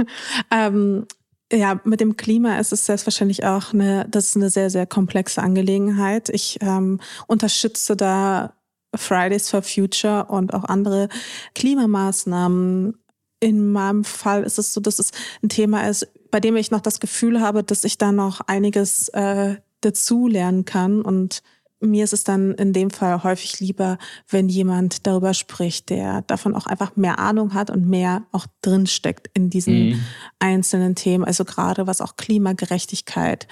ähm, 0.50 1.06
ja, 1.52 1.80
mit 1.84 2.00
dem 2.00 2.16
Klima 2.16 2.58
ist 2.58 2.72
es 2.72 2.86
selbstverständlich 2.86 3.44
auch 3.44 3.72
eine, 3.72 4.06
das 4.10 4.28
ist 4.28 4.36
eine 4.36 4.50
sehr, 4.50 4.70
sehr 4.70 4.86
komplexe 4.86 5.42
Angelegenheit. 5.42 6.28
Ich 6.30 6.58
ähm, 6.60 7.00
unterstütze 7.26 7.96
da 7.96 8.54
Fridays 8.98 9.50
for 9.50 9.62
Future 9.62 10.26
und 10.26 10.54
auch 10.54 10.64
andere 10.64 11.08
Klimamaßnahmen. 11.54 12.98
In 13.40 13.72
meinem 13.72 14.04
Fall 14.04 14.44
ist 14.44 14.58
es 14.58 14.72
so, 14.72 14.80
dass 14.80 14.98
es 14.98 15.10
ein 15.42 15.48
Thema 15.48 15.88
ist, 15.88 16.08
bei 16.30 16.40
dem 16.40 16.56
ich 16.56 16.70
noch 16.70 16.80
das 16.80 17.00
Gefühl 17.00 17.40
habe, 17.40 17.62
dass 17.62 17.84
ich 17.84 17.98
da 17.98 18.12
noch 18.12 18.40
einiges 18.40 19.08
äh, 19.10 19.56
dazu 19.82 20.26
lernen 20.26 20.64
kann 20.64 21.02
und 21.02 21.42
mir 21.80 22.04
ist 22.04 22.12
es 22.12 22.24
dann 22.24 22.52
in 22.54 22.72
dem 22.72 22.90
Fall 22.90 23.22
häufig 23.22 23.60
lieber, 23.60 23.98
wenn 24.28 24.48
jemand 24.48 25.06
darüber 25.06 25.34
spricht, 25.34 25.90
der 25.90 26.22
davon 26.22 26.54
auch 26.54 26.66
einfach 26.66 26.96
mehr 26.96 27.18
Ahnung 27.18 27.52
hat 27.54 27.70
und 27.70 27.86
mehr 27.86 28.24
auch 28.32 28.46
drinsteckt 28.62 29.30
in 29.34 29.50
diesen 29.50 29.90
mhm. 29.90 30.00
einzelnen 30.38 30.94
Themen. 30.94 31.24
Also 31.24 31.44
gerade 31.44 31.86
was 31.86 32.00
auch 32.00 32.16
Klimagerechtigkeit 32.16 33.46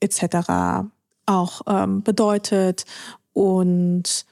etc. 0.00 0.88
auch 1.26 1.62
ähm, 1.66 2.02
bedeutet. 2.02 2.86
Und 3.34 4.24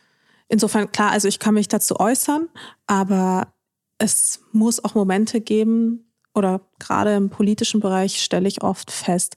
insofern, 0.48 0.90
klar, 0.92 1.10
also 1.10 1.28
ich 1.28 1.38
kann 1.38 1.54
mich 1.54 1.68
dazu 1.68 1.98
äußern, 1.98 2.48
aber 2.86 3.54
es 3.98 4.40
muss 4.52 4.82
auch 4.82 4.94
Momente 4.94 5.40
geben, 5.40 6.04
oder 6.34 6.60
gerade 6.78 7.14
im 7.14 7.30
politischen 7.30 7.80
Bereich 7.80 8.20
stelle 8.20 8.48
ich 8.48 8.62
oft 8.62 8.90
fest, 8.90 9.36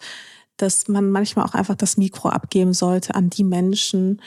dass 0.58 0.88
man 0.88 1.10
manchmal 1.10 1.46
auch 1.46 1.54
einfach 1.54 1.76
das 1.76 1.98
Mikro 1.98 2.30
abgeben 2.30 2.74
sollte 2.74 3.16
an 3.16 3.30
die 3.30 3.44
Menschen, 3.44 4.22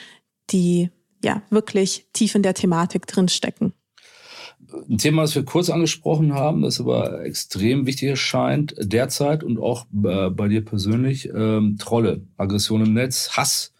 die 0.49 0.89
ja 1.23 1.41
wirklich 1.49 2.07
tief 2.13 2.35
in 2.35 2.43
der 2.43 2.53
Thematik 2.53 3.05
drinstecken. 3.05 3.73
Ein 4.89 4.97
Thema, 4.97 5.23
das 5.23 5.35
wir 5.35 5.43
kurz 5.43 5.69
angesprochen 5.69 6.33
haben, 6.33 6.61
das 6.61 6.79
aber 6.79 7.25
extrem 7.25 7.85
wichtig 7.85 8.09
erscheint 8.09 8.73
derzeit 8.79 9.43
und 9.43 9.59
auch 9.59 9.85
äh, 10.03 10.29
bei 10.29 10.47
dir 10.47 10.63
persönlich, 10.63 11.27
ähm, 11.27 11.77
Trolle, 11.77 12.25
Aggression 12.37 12.85
im 12.85 12.93
Netz, 12.93 13.31
Hass 13.31 13.73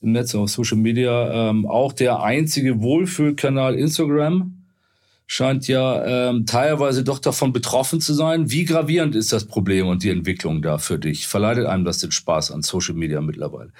im 0.00 0.12
Netz, 0.12 0.34
auf 0.34 0.50
Social 0.50 0.78
Media, 0.78 1.50
ähm, 1.50 1.66
auch 1.66 1.92
der 1.92 2.22
einzige 2.22 2.80
Wohlfühlkanal 2.80 3.74
Instagram 3.74 4.54
scheint 5.26 5.68
ja 5.68 6.30
ähm, 6.30 6.46
teilweise 6.46 7.04
doch 7.04 7.18
davon 7.18 7.52
betroffen 7.52 8.00
zu 8.00 8.14
sein. 8.14 8.50
Wie 8.50 8.64
gravierend 8.64 9.14
ist 9.14 9.32
das 9.32 9.44
Problem 9.44 9.86
und 9.86 10.02
die 10.02 10.10
Entwicklung 10.10 10.62
da 10.62 10.78
für 10.78 10.98
dich? 10.98 11.28
Verleitet 11.28 11.66
einem 11.66 11.84
das 11.84 11.98
den 11.98 12.12
Spaß 12.12 12.50
an 12.50 12.62
Social 12.62 12.94
Media 12.94 13.20
mittlerweile? 13.20 13.72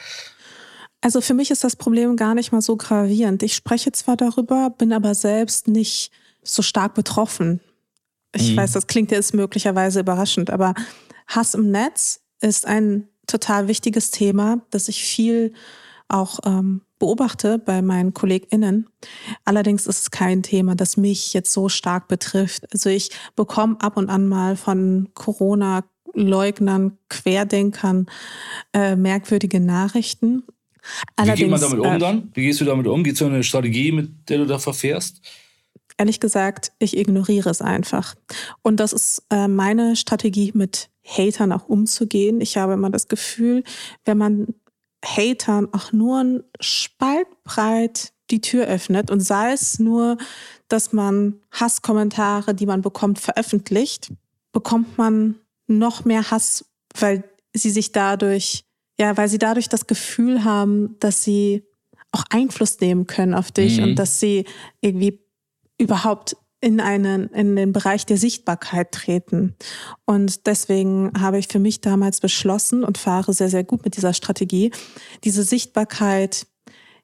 Also 1.00 1.20
für 1.20 1.32
mich 1.34 1.50
ist 1.50 1.64
das 1.64 1.76
Problem 1.76 2.16
gar 2.16 2.34
nicht 2.34 2.52
mal 2.52 2.60
so 2.60 2.76
gravierend. 2.76 3.42
Ich 3.42 3.54
spreche 3.54 3.92
zwar 3.92 4.16
darüber, 4.16 4.70
bin 4.70 4.92
aber 4.92 5.14
selbst 5.14 5.68
nicht 5.68 6.10
so 6.42 6.60
stark 6.60 6.94
betroffen. 6.94 7.60
Ich 8.34 8.52
mhm. 8.52 8.56
weiß, 8.56 8.72
das 8.72 8.86
klingt 8.86 9.10
jetzt 9.10 9.32
möglicherweise 9.32 10.00
überraschend, 10.00 10.50
aber 10.50 10.74
Hass 11.28 11.54
im 11.54 11.70
Netz 11.70 12.20
ist 12.40 12.66
ein 12.66 13.08
total 13.26 13.68
wichtiges 13.68 14.10
Thema, 14.10 14.60
das 14.70 14.88
ich 14.88 15.02
viel 15.02 15.54
auch 16.08 16.40
ähm, 16.44 16.82
beobachte 16.98 17.58
bei 17.58 17.82
meinen 17.82 18.14
KollegInnen. 18.14 18.88
Allerdings 19.44 19.86
ist 19.86 20.00
es 20.00 20.10
kein 20.10 20.42
Thema, 20.42 20.74
das 20.74 20.96
mich 20.96 21.32
jetzt 21.32 21.52
so 21.52 21.68
stark 21.68 22.08
betrifft. 22.08 22.66
Also 22.72 22.90
ich 22.90 23.10
bekomme 23.36 23.76
ab 23.80 23.96
und 23.96 24.10
an 24.10 24.28
mal 24.28 24.56
von 24.56 25.08
Corona-Leugnern, 25.14 26.98
Querdenkern 27.08 28.06
äh, 28.72 28.96
merkwürdige 28.96 29.60
Nachrichten. 29.60 30.42
Allerdings, 31.16 31.38
Wie 31.38 31.42
geht 31.42 31.50
man 31.50 31.60
damit 31.60 31.78
um 31.80 31.86
äh, 31.86 31.98
dann? 31.98 32.30
Wie 32.34 32.42
gehst 32.46 32.60
du 32.60 32.64
damit 32.64 32.86
um? 32.86 33.04
Gibt 33.04 33.20
es 33.20 33.26
eine 33.26 33.44
Strategie, 33.44 33.92
mit 33.92 34.28
der 34.28 34.38
du 34.38 34.46
da 34.46 34.58
verfährst? 34.58 35.20
Ehrlich 35.98 36.20
gesagt, 36.20 36.72
ich 36.78 36.96
ignoriere 36.96 37.50
es 37.50 37.60
einfach. 37.60 38.14
Und 38.62 38.78
das 38.78 38.92
ist 38.92 39.24
äh, 39.30 39.48
meine 39.48 39.96
Strategie, 39.96 40.52
mit 40.54 40.90
Hatern 41.04 41.52
auch 41.52 41.68
umzugehen. 41.68 42.40
Ich 42.40 42.56
habe 42.56 42.74
immer 42.74 42.90
das 42.90 43.08
Gefühl, 43.08 43.64
wenn 44.04 44.18
man 44.18 44.54
Hatern 45.04 45.68
auch 45.72 45.92
nur 45.92 46.18
ein 46.22 46.44
Spalt 46.60 47.28
breit 47.44 48.12
die 48.30 48.40
Tür 48.40 48.66
öffnet 48.66 49.10
und 49.10 49.20
sei 49.20 49.52
es 49.52 49.78
nur, 49.78 50.18
dass 50.68 50.92
man 50.92 51.40
Hasskommentare, 51.50 52.54
die 52.54 52.66
man 52.66 52.82
bekommt, 52.82 53.18
veröffentlicht, 53.18 54.12
bekommt 54.52 54.98
man 54.98 55.36
noch 55.66 56.04
mehr 56.04 56.30
Hass, 56.30 56.66
weil 56.98 57.24
sie 57.54 57.70
sich 57.70 57.92
dadurch, 57.92 58.64
ja, 58.98 59.16
weil 59.16 59.28
sie 59.28 59.38
dadurch 59.38 59.68
das 59.68 59.86
Gefühl 59.86 60.44
haben, 60.44 60.96
dass 61.00 61.22
sie 61.22 61.64
auch 62.12 62.24
Einfluss 62.30 62.80
nehmen 62.80 63.06
können 63.06 63.34
auf 63.34 63.50
dich 63.50 63.78
mhm. 63.78 63.84
und 63.84 63.94
dass 63.96 64.20
sie 64.20 64.44
irgendwie 64.80 65.20
überhaupt 65.78 66.36
in 66.60 66.80
einen, 66.80 67.28
in 67.28 67.54
den 67.54 67.72
Bereich 67.72 68.04
der 68.04 68.16
Sichtbarkeit 68.16 68.92
treten. 68.92 69.54
Und 70.06 70.46
deswegen 70.46 71.12
habe 71.18 71.38
ich 71.38 71.48
für 71.48 71.60
mich 71.60 71.80
damals 71.80 72.20
beschlossen 72.20 72.82
und 72.82 72.98
fahre 72.98 73.32
sehr, 73.32 73.48
sehr 73.48 73.64
gut 73.64 73.84
mit 73.84 73.96
dieser 73.96 74.12
Strategie, 74.12 74.72
diese 75.24 75.44
Sichtbarkeit 75.44 76.46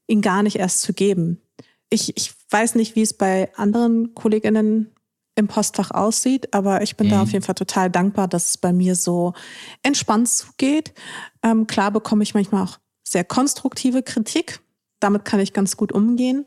ihnen 0.07 0.23
gar 0.23 0.43
nicht 0.43 0.57
erst 0.57 0.81
zu 0.81 0.93
geben. 0.93 1.41
Ich, 1.89 2.17
ich 2.17 2.33
weiß 2.51 2.75
nicht, 2.75 2.97
wie 2.97 3.03
es 3.03 3.15
bei 3.15 3.55
anderen 3.57 4.15
Kolleginnen 4.15 4.93
im 5.37 5.49
Postfach 5.49 5.91
aussieht, 5.91 6.53
aber 6.55 6.83
ich 6.83 6.97
bin 6.97 7.09
mhm. 7.09 7.11
da 7.11 7.23
auf 7.23 7.33
jeden 7.33 7.45
Fall 7.45 7.55
total 7.55 7.91
dankbar, 7.91 8.29
dass 8.29 8.51
es 8.51 8.59
bei 8.59 8.73
mir 8.73 8.95
so 8.95 9.35
entspannt 9.83 10.29
zugeht. 10.29 10.95
Ähm, 11.43 11.67
klar 11.67 11.91
bekomme 11.91 12.23
ich 12.23 12.35
manchmal 12.35 12.65
auch 12.65 12.79
sehr 13.03 13.25
konstruktive 13.25 14.03
Kritik. 14.03 14.61
Damit 15.01 15.25
kann 15.25 15.41
ich 15.41 15.53
ganz 15.53 15.77
gut 15.77 15.93
umgehen. 15.93 16.47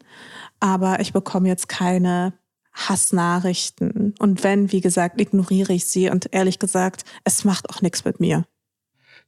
Aber 0.60 1.00
ich 1.00 1.14
bekomme 1.14 1.48
jetzt 1.48 1.70
keine 1.70 2.34
Hassnachrichten. 2.78 4.14
Und 4.20 4.44
wenn, 4.44 4.72
wie 4.72 4.82
gesagt, 4.82 5.20
ignoriere 5.20 5.74
ich 5.74 5.86
sie 5.86 6.10
und 6.10 6.30
ehrlich 6.32 6.60
gesagt, 6.60 7.04
es 7.24 7.44
macht 7.44 7.70
auch 7.70 7.82
nichts 7.82 8.06
mit 8.06 8.20
mir. 8.20 8.46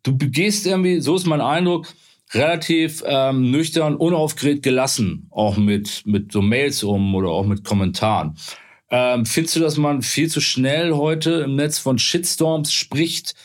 Du 0.03 0.15
gehst 0.15 0.65
irgendwie, 0.65 1.01
so 1.01 1.15
ist 1.15 1.25
mein 1.25 1.41
Eindruck, 1.41 1.87
relativ 2.33 3.03
ähm, 3.05 3.49
nüchtern, 3.51 3.95
unaufgeregt, 3.95 4.63
gelassen, 4.63 5.27
auch 5.31 5.57
mit, 5.57 6.03
mit 6.05 6.31
so 6.31 6.41
Mails 6.41 6.83
um 6.83 7.15
oder 7.15 7.29
auch 7.29 7.45
mit 7.45 7.63
Kommentaren. 7.63 8.37
Ähm, 8.91 9.25
findest 9.25 9.55
du, 9.55 9.59
dass 9.59 9.77
man 9.77 10.01
viel 10.01 10.29
zu 10.29 10.41
schnell 10.41 10.93
heute 10.93 11.31
im 11.41 11.55
Netz 11.55 11.79
von 11.79 11.99
Shitstorms 11.99 12.71
spricht 12.71 13.35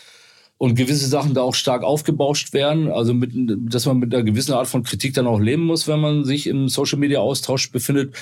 und 0.58 0.74
gewisse 0.74 1.06
Sachen 1.06 1.34
da 1.34 1.42
auch 1.42 1.54
stark 1.54 1.82
aufgebauscht 1.82 2.52
werden? 2.52 2.90
Also, 2.90 3.14
mit, 3.14 3.32
dass 3.72 3.86
man 3.86 3.98
mit 3.98 4.14
einer 4.14 4.24
gewissen 4.24 4.52
Art 4.52 4.68
von 4.68 4.82
Kritik 4.82 5.14
dann 5.14 5.26
auch 5.26 5.40
leben 5.40 5.64
muss, 5.64 5.88
wenn 5.88 6.00
man 6.00 6.24
sich 6.24 6.46
im 6.46 6.68
Social 6.68 6.98
Media 6.98 7.20
Austausch 7.20 7.70
befindet? 7.70 8.14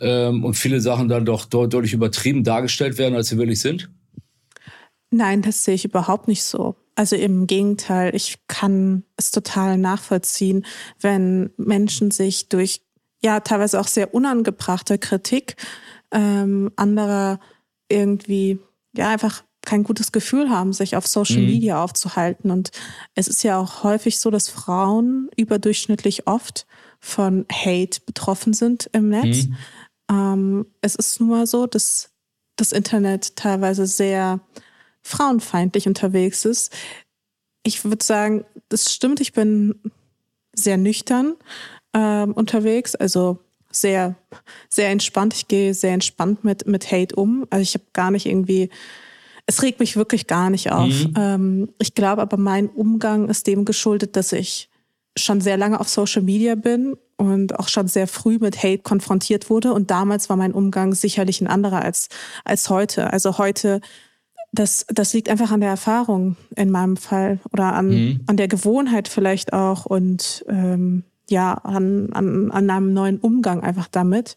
Ähm, 0.00 0.44
und 0.44 0.54
viele 0.54 0.80
Sachen 0.80 1.08
dann 1.08 1.24
doch 1.24 1.46
deutlich 1.46 1.92
übertrieben 1.92 2.44
dargestellt 2.44 2.98
werden, 2.98 3.14
als 3.14 3.28
sie 3.28 3.38
wirklich 3.38 3.60
sind? 3.60 3.90
Nein, 5.10 5.42
das 5.42 5.64
sehe 5.64 5.74
ich 5.74 5.84
überhaupt 5.84 6.28
nicht 6.28 6.42
so. 6.42 6.76
Also 6.96 7.16
im 7.16 7.46
Gegenteil, 7.46 8.14
ich 8.14 8.38
kann 8.48 9.04
es 9.16 9.30
total 9.30 9.78
nachvollziehen, 9.78 10.64
wenn 11.00 11.50
Menschen 11.56 12.10
sich 12.10 12.48
durch 12.48 12.82
ja 13.22 13.40
teilweise 13.40 13.80
auch 13.80 13.88
sehr 13.88 14.14
unangebrachte 14.14 14.98
Kritik 14.98 15.56
ähm, 16.12 16.70
anderer 16.76 17.40
irgendwie 17.88 18.58
ja 18.96 19.08
einfach 19.10 19.42
kein 19.64 19.82
gutes 19.82 20.12
Gefühl 20.12 20.50
haben, 20.50 20.72
sich 20.72 20.96
auf 20.96 21.06
Social 21.06 21.40
mhm. 21.40 21.46
Media 21.46 21.82
aufzuhalten. 21.82 22.50
Und 22.50 22.70
es 23.14 23.28
ist 23.28 23.42
ja 23.42 23.58
auch 23.58 23.82
häufig 23.82 24.20
so, 24.20 24.30
dass 24.30 24.48
Frauen 24.48 25.30
überdurchschnittlich 25.36 26.26
oft 26.26 26.66
von 27.00 27.46
Hate 27.50 28.00
betroffen 28.06 28.52
sind 28.52 28.88
im 28.92 29.08
Netz. 29.08 29.46
Mhm. 29.46 29.56
Ähm, 30.10 30.66
es 30.80 30.94
ist 30.94 31.20
nun 31.20 31.30
mal 31.30 31.46
so, 31.46 31.66
dass 31.66 32.10
das 32.56 32.72
Internet 32.72 33.36
teilweise 33.36 33.86
sehr 33.86 34.40
frauenfeindlich 35.02 35.86
unterwegs 35.86 36.44
ist. 36.44 36.72
Ich 37.62 37.84
würde 37.84 38.04
sagen, 38.04 38.44
das 38.68 38.92
stimmt, 38.92 39.20
ich 39.20 39.32
bin 39.32 39.80
sehr 40.54 40.76
nüchtern 40.76 41.34
ähm, 41.92 42.32
unterwegs. 42.32 42.94
Also 42.94 43.38
sehr, 43.70 44.14
sehr 44.68 44.90
entspannt. 44.90 45.34
Ich 45.34 45.48
gehe 45.48 45.74
sehr 45.74 45.94
entspannt 45.94 46.44
mit, 46.44 46.66
mit 46.66 46.90
Hate 46.90 47.16
um. 47.16 47.46
Also 47.50 47.62
ich 47.62 47.74
habe 47.74 47.84
gar 47.92 48.10
nicht 48.10 48.26
irgendwie, 48.26 48.70
es 49.46 49.62
regt 49.62 49.80
mich 49.80 49.96
wirklich 49.96 50.26
gar 50.26 50.50
nicht 50.50 50.70
auf. 50.70 50.88
Mhm. 50.88 51.14
Ähm, 51.16 51.68
ich 51.78 51.94
glaube 51.94 52.22
aber, 52.22 52.36
mein 52.36 52.68
Umgang 52.68 53.28
ist 53.28 53.46
dem 53.46 53.64
geschuldet, 53.64 54.16
dass 54.16 54.32
ich 54.32 54.68
schon 55.16 55.40
sehr 55.40 55.56
lange 55.56 55.80
auf 55.80 55.88
Social 55.88 56.22
Media 56.22 56.54
bin 56.54 56.96
und 57.16 57.58
auch 57.58 57.68
schon 57.68 57.88
sehr 57.88 58.08
früh 58.08 58.38
mit 58.38 58.62
Hate 58.62 58.82
konfrontiert 58.82 59.50
wurde. 59.50 59.72
Und 59.72 59.90
damals 59.90 60.28
war 60.28 60.36
mein 60.36 60.52
Umgang 60.52 60.94
sicherlich 60.94 61.40
ein 61.40 61.46
anderer 61.46 61.82
als, 61.82 62.08
als 62.44 62.68
heute. 62.70 63.12
Also 63.12 63.38
heute, 63.38 63.80
das, 64.52 64.86
das 64.88 65.12
liegt 65.12 65.28
einfach 65.28 65.52
an 65.52 65.60
der 65.60 65.70
Erfahrung 65.70 66.36
in 66.56 66.70
meinem 66.70 66.96
Fall 66.96 67.38
oder 67.52 67.74
an, 67.74 67.88
mhm. 67.88 68.20
an 68.26 68.36
der 68.36 68.48
Gewohnheit 68.48 69.08
vielleicht 69.08 69.52
auch 69.52 69.86
und 69.86 70.44
ähm, 70.48 71.04
ja, 71.30 71.54
an, 71.54 72.12
an, 72.12 72.50
an 72.50 72.70
einem 72.70 72.92
neuen 72.92 73.18
Umgang 73.18 73.62
einfach 73.62 73.88
damit. 73.88 74.36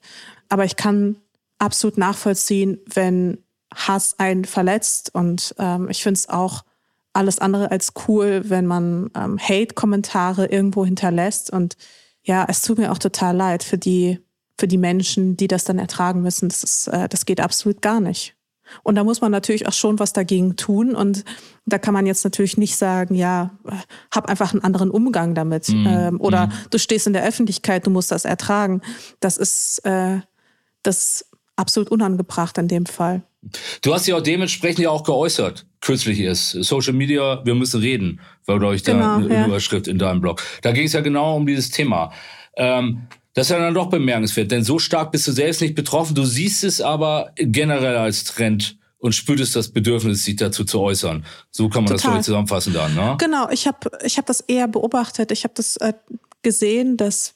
Aber 0.50 0.64
ich 0.64 0.76
kann 0.76 1.18
absolut 1.60 1.98
nachvollziehen, 1.98 2.80
wenn 2.94 3.40
Hass 3.74 4.20
einen 4.20 4.46
verletzt. 4.46 5.14
Und 5.14 5.56
ähm, 5.58 5.90
ich 5.90 6.04
finde 6.04 6.18
es 6.20 6.30
auch 6.30 6.64
alles 7.18 7.40
andere 7.40 7.72
als 7.72 7.94
cool, 8.08 8.44
wenn 8.46 8.66
man 8.66 9.10
ähm, 9.16 9.38
Hate-Kommentare 9.40 10.46
irgendwo 10.46 10.86
hinterlässt. 10.86 11.52
Und 11.52 11.76
ja, 12.24 12.46
es 12.48 12.62
tut 12.62 12.78
mir 12.78 12.92
auch 12.92 13.00
total 13.00 13.36
leid 13.36 13.64
für 13.64 13.78
die, 13.78 14.20
für 14.58 14.68
die 14.68 14.78
Menschen, 14.78 15.36
die 15.36 15.48
das 15.48 15.64
dann 15.64 15.80
ertragen 15.80 16.22
müssen. 16.22 16.50
Das, 16.50 16.64
ist, 16.64 16.88
äh, 16.88 17.10
das 17.10 17.26
geht 17.26 17.42
absolut 17.42 17.82
gar 17.82 18.00
nicht. 18.00 18.36
Und 18.84 18.96
da 18.96 19.04
muss 19.04 19.22
man 19.22 19.32
natürlich 19.32 19.68
auch 19.68 19.74
schon 19.74 19.98
was 20.00 20.14
dagegen 20.14 20.56
tun. 20.56 20.96
Und 20.96 21.24
da 21.66 21.78
kann 21.78 21.94
man 21.94 22.06
jetzt 22.06 22.24
natürlich 22.24 22.58
nicht 22.58 22.76
sagen, 22.76 23.16
ja, 23.16 23.58
hab 24.12 24.30
einfach 24.30 24.54
einen 24.54 24.64
anderen 24.64 24.92
Umgang 24.92 25.36
damit. 25.36 25.70
Mm, 25.70 25.88
ähm, 25.88 26.22
oder 26.22 26.48
mm. 26.48 26.52
du 26.70 26.78
stehst 26.78 27.08
in 27.08 27.14
der 27.14 27.24
Öffentlichkeit, 27.24 27.86
du 27.86 27.90
musst 27.90 28.12
das 28.12 28.26
ertragen. 28.26 28.82
Das 29.20 29.38
ist 29.38 29.80
äh, 29.86 30.20
das 30.84 31.26
absolut 31.56 31.90
unangebracht 31.90 32.58
in 32.58 32.68
dem 32.68 32.86
Fall. 32.86 33.24
Du 33.82 33.94
hast 33.94 34.08
dich 34.08 34.14
auch 34.14 34.22
dementsprechend 34.22 34.80
ja 34.80 34.90
auch 34.90 35.04
geäußert, 35.04 35.66
kürzlich 35.82 36.20
ist. 36.20 36.52
Social 36.52 36.94
Media, 36.94 37.42
wir 37.46 37.56
müssen 37.56 37.82
reden, 37.82 38.20
war, 38.46 38.60
glaube 38.60 38.76
ich, 38.76 38.84
da 38.84 38.94
genau, 38.94 39.16
eine 39.16 39.34
ja. 39.34 39.48
Überschrift 39.48 39.88
in 39.88 39.98
deinem 39.98 40.22
Blog. 40.22 40.42
Da 40.62 40.72
ging 40.72 40.86
es 40.86 40.94
ja 40.94 41.02
genau 41.02 41.36
um 41.36 41.46
dieses 41.46 41.72
Thema. 41.72 42.12
Ähm, 42.56 43.08
das 43.34 43.48
ist 43.48 43.52
ja 43.52 43.60
dann 43.60 43.76
doch 43.76 43.90
bemerkenswert, 43.90 44.50
denn 44.50 44.64
so 44.64 44.80
stark 44.80 45.12
bist 45.12 45.28
du 45.28 45.32
selbst 45.32 45.62
nicht 45.62 45.76
betroffen. 45.76 46.16
Du 46.16 46.26
siehst 46.26 46.64
es 46.64 46.82
aber 46.82 47.32
generell 47.36 47.98
als 47.98 48.24
Trend 48.24 48.78
und 48.98 49.14
spürtest 49.14 49.56
das 49.56 49.70
Bedürfnis, 49.70 50.26
sich 50.26 50.38
dazu 50.38 50.66
zu 50.66 50.82
äußern. 50.82 51.24
So 51.52 51.70
kann 51.70 51.84
man 51.84 51.86
Total. 51.86 51.96
das 51.96 52.02
vielleicht 52.04 52.24
zusammenfassen 52.24 52.74
dann, 52.74 52.96
ne? 52.96 53.16
Genau, 53.20 53.48
ich 53.52 53.68
habe 53.68 53.92
ich 54.04 54.18
hab 54.18 54.26
das 54.26 54.42
eher 54.42 54.68
beobachtet. 54.68 55.32
Ich 55.32 55.44
habe 55.44 55.54
das 55.56 55.78
äh, 55.78 55.94
gesehen, 56.42 56.98
dass 56.98 57.36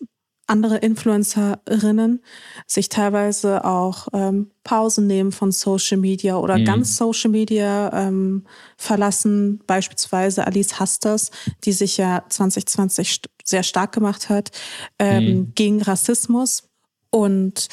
andere 0.51 0.77
Influencerinnen 0.77 2.21
sich 2.67 2.89
teilweise 2.89 3.63
auch 3.63 4.09
ähm, 4.13 4.51
Pausen 4.63 5.07
nehmen 5.07 5.31
von 5.31 5.51
Social 5.51 5.97
Media 5.97 6.35
oder 6.35 6.57
mhm. 6.57 6.65
ganz 6.65 6.97
Social 6.97 7.31
Media 7.31 7.91
ähm, 7.93 8.45
verlassen. 8.77 9.61
Beispielsweise 9.65 10.45
Alice 10.45 10.79
Hasters, 10.79 11.31
die 11.63 11.71
sich 11.71 11.97
ja 11.97 12.23
2020 12.27 13.13
st 13.13 13.29
sehr 13.43 13.63
stark 13.63 13.93
gemacht 13.93 14.29
hat 14.29 14.51
ähm, 14.99 15.25
mhm. 15.25 15.51
gegen 15.55 15.81
Rassismus. 15.81 16.69
Und 17.09 17.67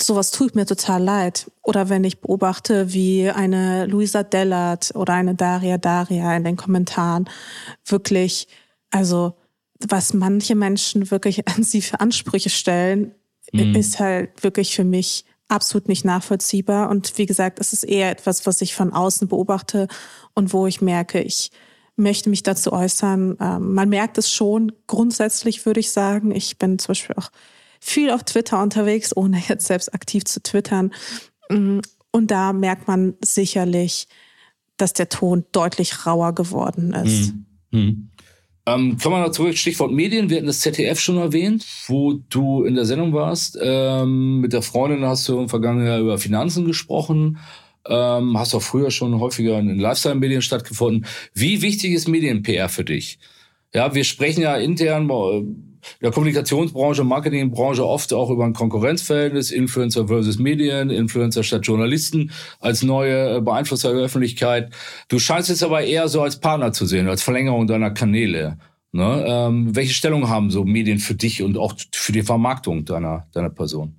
sowas 0.00 0.30
tut 0.30 0.54
mir 0.54 0.66
total 0.66 1.02
leid. 1.02 1.50
Oder 1.62 1.88
wenn 1.88 2.04
ich 2.04 2.20
beobachte, 2.20 2.92
wie 2.92 3.30
eine 3.30 3.86
Luisa 3.86 4.22
Dellert 4.22 4.92
oder 4.94 5.14
eine 5.14 5.34
Daria 5.34 5.78
Daria 5.78 6.36
in 6.36 6.44
den 6.44 6.56
Kommentaren 6.56 7.28
wirklich, 7.84 8.48
also 8.90 9.34
was 9.88 10.14
manche 10.14 10.54
Menschen 10.54 11.10
wirklich 11.10 11.46
an 11.48 11.62
sie 11.62 11.82
für 11.82 12.00
Ansprüche 12.00 12.50
stellen, 12.50 13.14
mhm. 13.52 13.74
ist 13.74 13.98
halt 14.00 14.42
wirklich 14.42 14.74
für 14.74 14.84
mich 14.84 15.24
absolut 15.48 15.88
nicht 15.88 16.04
nachvollziehbar. 16.04 16.88
Und 16.88 17.18
wie 17.18 17.26
gesagt, 17.26 17.60
es 17.60 17.72
ist 17.72 17.84
eher 17.84 18.10
etwas, 18.10 18.46
was 18.46 18.60
ich 18.60 18.74
von 18.74 18.92
außen 18.92 19.28
beobachte 19.28 19.88
und 20.34 20.52
wo 20.52 20.66
ich 20.66 20.80
merke, 20.80 21.20
ich 21.20 21.50
möchte 21.96 22.30
mich 22.30 22.42
dazu 22.42 22.72
äußern. 22.72 23.36
Ähm, 23.38 23.74
man 23.74 23.88
merkt 23.88 24.18
es 24.18 24.32
schon, 24.32 24.72
grundsätzlich 24.86 25.64
würde 25.66 25.80
ich 25.80 25.90
sagen. 25.92 26.30
Ich 26.34 26.58
bin 26.58 26.78
zum 26.78 26.88
Beispiel 26.88 27.16
auch 27.16 27.30
viel 27.80 28.10
auf 28.10 28.24
Twitter 28.24 28.62
unterwegs, 28.62 29.14
ohne 29.16 29.42
jetzt 29.48 29.66
selbst 29.66 29.92
aktiv 29.94 30.24
zu 30.24 30.42
twittern. 30.42 30.92
Mm, 31.50 31.80
und 32.10 32.30
da 32.30 32.52
merkt 32.52 32.88
man 32.88 33.14
sicherlich, 33.22 34.08
dass 34.76 34.92
der 34.92 35.08
Ton 35.08 35.44
deutlich 35.52 36.06
rauer 36.06 36.34
geworden 36.34 36.92
ist. 36.94 37.34
Mhm. 37.34 37.46
Mhm. 37.72 38.10
Ähm, 38.64 38.96
kommen 38.96 39.16
wir 39.16 39.26
noch 39.26 39.32
zurück, 39.32 39.56
Stichwort 39.56 39.90
Medien. 39.90 40.30
Wir 40.30 40.36
hatten 40.36 40.46
das 40.46 40.60
ZDF 40.60 41.00
schon 41.00 41.18
erwähnt, 41.18 41.66
wo 41.88 42.12
du 42.12 42.62
in 42.62 42.76
der 42.76 42.84
Sendung 42.84 43.12
warst. 43.12 43.58
Ähm, 43.60 44.40
mit 44.40 44.52
der 44.52 44.62
Freundin 44.62 45.04
hast 45.04 45.28
du 45.28 45.40
im 45.40 45.48
vergangenen 45.48 45.88
Jahr 45.88 45.98
über 45.98 46.18
Finanzen 46.18 46.64
gesprochen. 46.64 47.38
Ähm, 47.88 48.38
hast 48.38 48.54
auch 48.54 48.62
früher 48.62 48.92
schon 48.92 49.18
häufiger 49.18 49.58
in 49.58 49.80
Lifestyle-Medien 49.80 50.42
stattgefunden. 50.42 51.06
Wie 51.34 51.62
wichtig 51.62 51.92
ist 51.92 52.06
Medien-PR 52.06 52.68
für 52.68 52.84
dich? 52.84 53.18
Ja, 53.74 53.94
wir 53.94 54.04
sprechen 54.04 54.42
ja 54.42 54.56
intern 54.56 55.08
der 56.00 56.10
Kommunikationsbranche, 56.10 57.04
Marketingbranche 57.04 57.86
oft 57.86 58.12
auch 58.12 58.30
über 58.30 58.44
ein 58.44 58.52
Konkurrenzverhältnis, 58.52 59.50
Influencer 59.50 60.08
versus 60.08 60.38
Medien, 60.38 60.90
Influencer 60.90 61.42
statt 61.42 61.66
Journalisten 61.66 62.30
als 62.60 62.82
neue 62.82 63.36
äh, 63.36 63.40
Beeinflusser 63.40 63.92
der 63.92 64.02
Öffentlichkeit. 64.02 64.72
Du 65.08 65.18
scheinst 65.18 65.50
es 65.50 65.62
aber 65.62 65.82
eher 65.82 66.08
so 66.08 66.22
als 66.22 66.40
Partner 66.40 66.72
zu 66.72 66.86
sehen, 66.86 67.08
als 67.08 67.22
Verlängerung 67.22 67.66
deiner 67.66 67.90
Kanäle. 67.90 68.58
Ne? 68.92 69.24
Ähm, 69.26 69.74
welche 69.74 69.94
Stellung 69.94 70.28
haben 70.28 70.50
so 70.50 70.64
Medien 70.64 70.98
für 70.98 71.14
dich 71.14 71.42
und 71.42 71.56
auch 71.56 71.74
für 71.92 72.12
die 72.12 72.22
Vermarktung 72.22 72.84
deiner, 72.84 73.26
deiner 73.32 73.50
Person? 73.50 73.96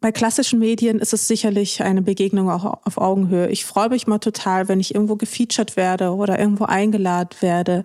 Bei 0.00 0.10
klassischen 0.10 0.58
Medien 0.58 0.98
ist 0.98 1.12
es 1.12 1.28
sicherlich 1.28 1.80
eine 1.80 2.02
Begegnung 2.02 2.50
auch 2.50 2.64
auf 2.64 2.98
Augenhöhe. 2.98 3.48
Ich 3.50 3.64
freue 3.64 3.88
mich 3.88 4.08
mal 4.08 4.18
total, 4.18 4.68
wenn 4.68 4.80
ich 4.80 4.94
irgendwo 4.96 5.14
gefeatured 5.14 5.76
werde 5.76 6.12
oder 6.12 6.40
irgendwo 6.40 6.64
eingeladen 6.64 7.36
werde. 7.40 7.84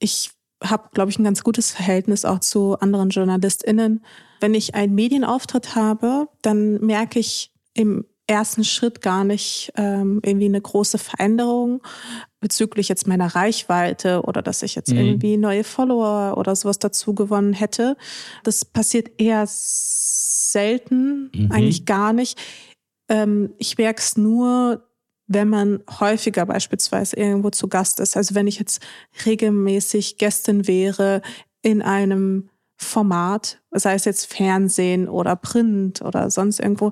Ich 0.00 0.32
habe, 0.62 0.90
glaube 0.92 1.10
ich, 1.10 1.18
ein 1.18 1.24
ganz 1.24 1.42
gutes 1.42 1.70
Verhältnis 1.72 2.24
auch 2.24 2.40
zu 2.40 2.78
anderen 2.78 3.10
JournalistInnen. 3.10 4.04
Wenn 4.40 4.54
ich 4.54 4.74
einen 4.74 4.94
Medienauftritt 4.94 5.74
habe, 5.74 6.28
dann 6.42 6.80
merke 6.80 7.18
ich 7.18 7.52
im 7.74 8.04
ersten 8.26 8.62
Schritt 8.62 9.02
gar 9.02 9.24
nicht 9.24 9.72
ähm, 9.76 10.20
irgendwie 10.24 10.46
eine 10.46 10.60
große 10.60 10.98
Veränderung 10.98 11.82
bezüglich 12.38 12.88
jetzt 12.88 13.08
meiner 13.08 13.34
Reichweite 13.34 14.22
oder 14.22 14.40
dass 14.40 14.62
ich 14.62 14.76
jetzt 14.76 14.92
mhm. 14.92 14.98
irgendwie 14.98 15.36
neue 15.36 15.64
Follower 15.64 16.38
oder 16.38 16.54
sowas 16.54 16.78
dazu 16.78 17.14
gewonnen 17.14 17.52
hätte. 17.52 17.96
Das 18.44 18.64
passiert 18.64 19.20
eher 19.20 19.44
selten, 19.48 21.30
mhm. 21.34 21.50
eigentlich 21.50 21.86
gar 21.86 22.12
nicht. 22.12 22.38
Ähm, 23.08 23.52
ich 23.58 23.76
merke 23.76 24.00
es 24.00 24.16
nur 24.16 24.86
wenn 25.32 25.48
man 25.48 25.80
häufiger 26.00 26.44
beispielsweise 26.44 27.16
irgendwo 27.16 27.50
zu 27.50 27.68
Gast 27.68 28.00
ist. 28.00 28.16
Also 28.16 28.34
wenn 28.34 28.48
ich 28.48 28.58
jetzt 28.58 28.82
regelmäßig 29.24 30.18
Gästin 30.18 30.66
wäre 30.66 31.22
in 31.62 31.82
einem 31.82 32.50
Format, 32.76 33.60
sei 33.70 33.94
es 33.94 34.06
jetzt 34.06 34.26
Fernsehen 34.26 35.08
oder 35.08 35.36
Print 35.36 36.02
oder 36.02 36.30
sonst 36.30 36.58
irgendwo, 36.58 36.90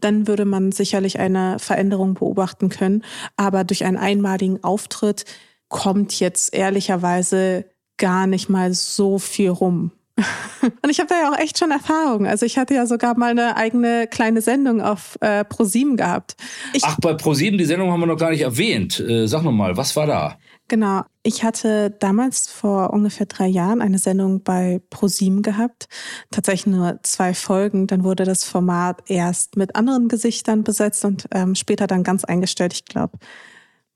dann 0.00 0.26
würde 0.26 0.44
man 0.44 0.70
sicherlich 0.70 1.18
eine 1.18 1.58
Veränderung 1.58 2.12
beobachten 2.12 2.68
können. 2.68 3.04
Aber 3.36 3.64
durch 3.64 3.84
einen 3.86 3.96
einmaligen 3.96 4.62
Auftritt 4.62 5.24
kommt 5.68 6.20
jetzt 6.20 6.52
ehrlicherweise 6.52 7.64
gar 7.96 8.26
nicht 8.26 8.50
mal 8.50 8.74
so 8.74 9.18
viel 9.18 9.48
rum. 9.48 9.92
Und 10.82 10.90
ich 10.90 10.98
habe 10.98 11.08
da 11.08 11.20
ja 11.20 11.30
auch 11.30 11.38
echt 11.38 11.58
schon 11.58 11.70
Erfahrung. 11.70 12.26
Also 12.26 12.44
ich 12.44 12.58
hatte 12.58 12.74
ja 12.74 12.86
sogar 12.86 13.16
mal 13.16 13.30
eine 13.30 13.56
eigene 13.56 14.06
kleine 14.06 14.40
Sendung 14.40 14.80
auf 14.80 15.16
äh, 15.20 15.44
ProSieben 15.44 15.96
gehabt. 15.96 16.36
Ich, 16.72 16.82
Ach, 16.84 16.96
bei 17.00 17.14
ProSieben, 17.14 17.58
die 17.58 17.64
Sendung 17.64 17.92
haben 17.92 18.00
wir 18.00 18.06
noch 18.06 18.18
gar 18.18 18.30
nicht 18.30 18.42
erwähnt. 18.42 18.98
Äh, 19.00 19.26
sag 19.26 19.42
noch 19.42 19.52
mal, 19.52 19.76
was 19.76 19.94
war 19.96 20.06
da? 20.06 20.38
Genau. 20.68 21.02
Ich 21.22 21.44
hatte 21.44 21.90
damals 21.90 22.48
vor 22.48 22.92
ungefähr 22.92 23.26
drei 23.26 23.46
Jahren 23.46 23.80
eine 23.80 23.98
Sendung 23.98 24.42
bei 24.42 24.80
ProSieben 24.90 25.42
gehabt. 25.42 25.88
Tatsächlich 26.30 26.74
nur 26.74 26.98
zwei 27.02 27.32
Folgen. 27.32 27.86
Dann 27.86 28.04
wurde 28.04 28.24
das 28.24 28.44
Format 28.44 29.02
erst 29.08 29.56
mit 29.56 29.76
anderen 29.76 30.08
Gesichtern 30.08 30.64
besetzt 30.64 31.04
und 31.04 31.26
ähm, 31.32 31.54
später 31.54 31.86
dann 31.86 32.02
ganz 32.02 32.24
eingestellt. 32.24 32.74
Ich 32.74 32.84
glaube, 32.84 33.18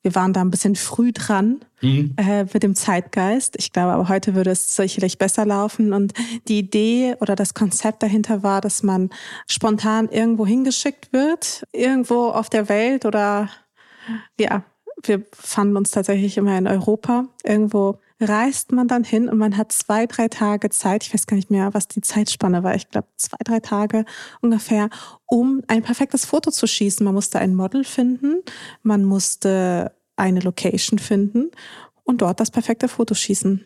wir 0.03 0.15
waren 0.15 0.33
da 0.33 0.41
ein 0.41 0.51
bisschen 0.51 0.75
früh 0.75 1.13
dran 1.13 1.65
mhm. 1.81 2.15
äh, 2.17 2.45
mit 2.45 2.63
dem 2.63 2.75
Zeitgeist. 2.75 3.55
Ich 3.59 3.73
glaube, 3.73 3.93
aber 3.93 4.09
heute 4.09 4.35
würde 4.35 4.51
es 4.51 4.75
sicherlich 4.75 5.19
besser 5.19 5.47
laufen. 5.47 5.93
Und 5.93 6.13
die 6.49 6.59
Idee 6.59 7.15
oder 7.21 7.37
das 7.37 7.55
Konzept 7.55 8.03
dahinter 8.03 8.43
war, 8.43 8.61
dass 8.61 8.83
man 8.83 9.11
spontan 9.47 10.09
irgendwo 10.09 10.47
hingeschickt 10.47 11.13
wird, 11.13 11.65
irgendwo 11.73 12.29
auf 12.29 12.51
der 12.51 12.69
Welt 12.69 13.07
oder 13.07 13.49
ja, 14.39 14.65
wir 15.05 15.23
fanden 15.33 15.77
uns 15.77 15.91
tatsächlich 15.93 16.37
immer 16.37 16.59
in 16.59 16.67
Europa, 16.67 17.27
irgendwo 17.45 17.99
reist 18.23 18.73
man 18.73 18.89
dann 18.89 19.05
hin 19.05 19.29
und 19.29 19.39
man 19.39 19.57
hat 19.57 19.73
zwei, 19.73 20.07
drei 20.07 20.29
Tage 20.29 20.71
Zeit, 20.71 21.05
ich 21.05 21.13
weiß 21.13 21.27
gar 21.27 21.37
nicht 21.37 21.51
mehr, 21.51 21.75
was 21.75 21.89
die 21.89 22.01
Zeitspanne 22.01 22.63
war, 22.63 22.75
ich 22.75 22.89
glaube 22.89 23.09
zwei, 23.17 23.39
drei 23.45 23.61
Tage 23.61 24.05
ungefähr, 24.41 24.89
um 25.27 25.63
ein 25.69 25.83
perfektes 25.83 26.25
Foto 26.25 26.51
zu 26.51 26.67
schießen. 26.67 27.05
Man 27.05 27.15
musste 27.15 27.39
ein 27.39 27.55
Model 27.55 27.85
finden, 27.85 28.43
man 28.83 29.05
musste 29.05 29.93
eine 30.17 30.41
Location 30.41 30.99
finden 30.99 31.51
und 32.05 32.23
dort 32.23 32.41
das 32.41 32.51
perfekte 32.51 32.89
Foto 32.89 33.15
schießen. 33.15 33.65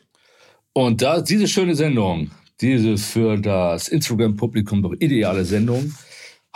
Und 0.72 1.02
da 1.02 1.20
diese 1.20 1.48
schöne 1.48 1.74
Sendung, 1.74 2.30
diese 2.60 2.96
für 2.96 3.36
das 3.36 3.88
Instagram-Publikum 3.88 4.82
doch 4.82 4.94
ideale 4.98 5.44
Sendung 5.44 5.94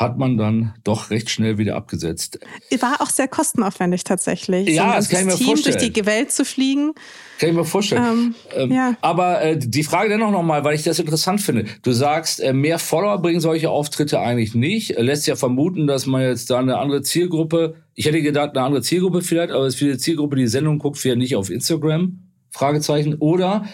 hat 0.01 0.17
man 0.17 0.39
dann 0.39 0.73
doch 0.83 1.11
recht 1.11 1.29
schnell 1.29 1.59
wieder 1.59 1.77
abgesetzt. 1.77 2.41
War 2.81 3.03
auch 3.03 3.11
sehr 3.11 3.29
kostenaufwendig 3.29 4.03
tatsächlich. 4.03 4.71
Ja, 4.71 4.93
so 4.93 4.97
das 4.97 5.09
kann 5.11 5.21
ich 5.21 5.27
mir 5.27 5.35
Team 5.35 5.47
vorstellen. 5.49 5.79
durch 5.79 5.93
die 5.93 6.07
Welt 6.07 6.33
zu 6.33 6.47
fliegen. 6.47 6.95
Kann 7.39 7.51
ich 7.51 7.55
mir 7.55 7.67
vorstellen. 7.67 8.03
Ähm, 8.03 8.35
ähm, 8.57 8.73
ja. 8.73 8.97
Aber 9.03 9.43
äh, 9.43 9.59
die 9.59 9.83
Frage 9.83 10.09
dennoch 10.09 10.31
nochmal, 10.31 10.65
weil 10.65 10.75
ich 10.75 10.85
das 10.85 10.99
interessant 10.99 11.43
finde. 11.43 11.67
Du 11.83 11.93
sagst, 11.93 12.41
äh, 12.41 12.55
mehr 12.55 12.79
Follower 12.79 13.21
bringen 13.21 13.41
solche 13.41 13.69
Auftritte 13.69 14.21
eigentlich 14.21 14.55
nicht. 14.55 14.97
Äh, 14.97 15.03
lässt 15.03 15.27
ja 15.27 15.37
vermuten, 15.37 15.87
dass 15.87 16.07
man 16.07 16.23
jetzt 16.23 16.49
da 16.49 16.59
eine 16.59 16.79
andere 16.79 17.03
Zielgruppe, 17.03 17.75
ich 17.95 18.07
hätte 18.07 18.23
gedacht, 18.23 18.57
eine 18.57 18.65
andere 18.65 18.81
Zielgruppe 18.81 19.21
vielleicht, 19.21 19.53
aber 19.53 19.67
es 19.67 19.75
ist 19.75 19.81
für 19.81 19.93
die 19.93 19.99
Zielgruppe, 19.99 20.37
die, 20.37 20.43
die 20.43 20.49
Sendung 20.49 20.79
guckt, 20.79 20.97
vielleicht 20.97 21.19
nicht 21.19 21.37
auf 21.37 21.51
Instagram. 21.51 22.21
Fragezeichen. 22.49 23.17
Oder, 23.17 23.67